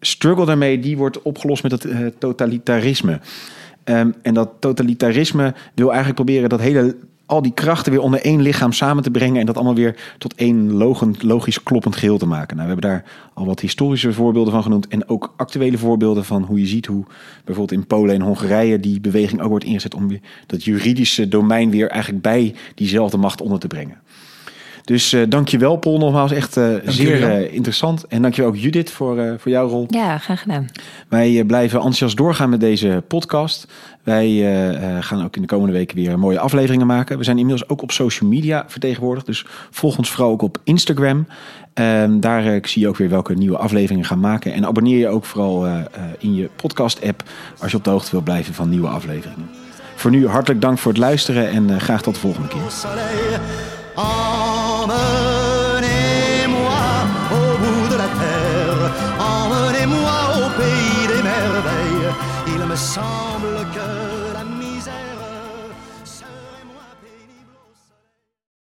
[0.00, 3.20] struggle daarmee, die wordt opgelost met het totalitarisme.
[3.84, 6.96] Um, en dat totalitarisme wil eigenlijk proberen dat hele
[7.30, 10.34] al die krachten weer onder één lichaam samen te brengen en dat allemaal weer tot
[10.34, 10.72] één
[11.20, 12.56] logisch kloppend geheel te maken.
[12.56, 13.04] Nou, we hebben daar
[13.34, 17.04] al wat historische voorbeelden van genoemd en ook actuele voorbeelden van hoe je ziet hoe
[17.44, 20.10] bijvoorbeeld in Polen en Hongarije die beweging ook wordt ingezet om
[20.46, 24.00] dat juridische domein weer eigenlijk bij diezelfde macht onder te brengen.
[24.90, 28.06] Dus uh, dankjewel Paul nogmaals, echt uh, zeer uh, interessant.
[28.06, 29.86] En dankjewel ook Judith voor, voor jouw rol.
[29.88, 30.68] Ja, graag gedaan.
[31.08, 33.66] Wij blijven enthousiast doorgaan met deze podcast.
[34.02, 34.28] Wij
[35.00, 37.18] gaan ook in de komende weken weer mooie afleveringen maken.
[37.18, 39.26] We zijn inmiddels ook op social media vertegenwoordigd.
[39.26, 41.26] Dus volg ons vooral ook op Instagram.
[41.74, 44.52] Um, daar zie je ook weer welke nieuwe afleveringen gaan maken.
[44.52, 45.66] En abonneer je ook vooral
[46.18, 47.22] in je podcast app
[47.58, 49.48] als je op de hoogte wil blijven van nieuwe afleveringen.
[49.94, 52.62] Voor nu hartelijk dank voor het luisteren en graag tot de volgende keer.
[54.80, 55.39] 我们。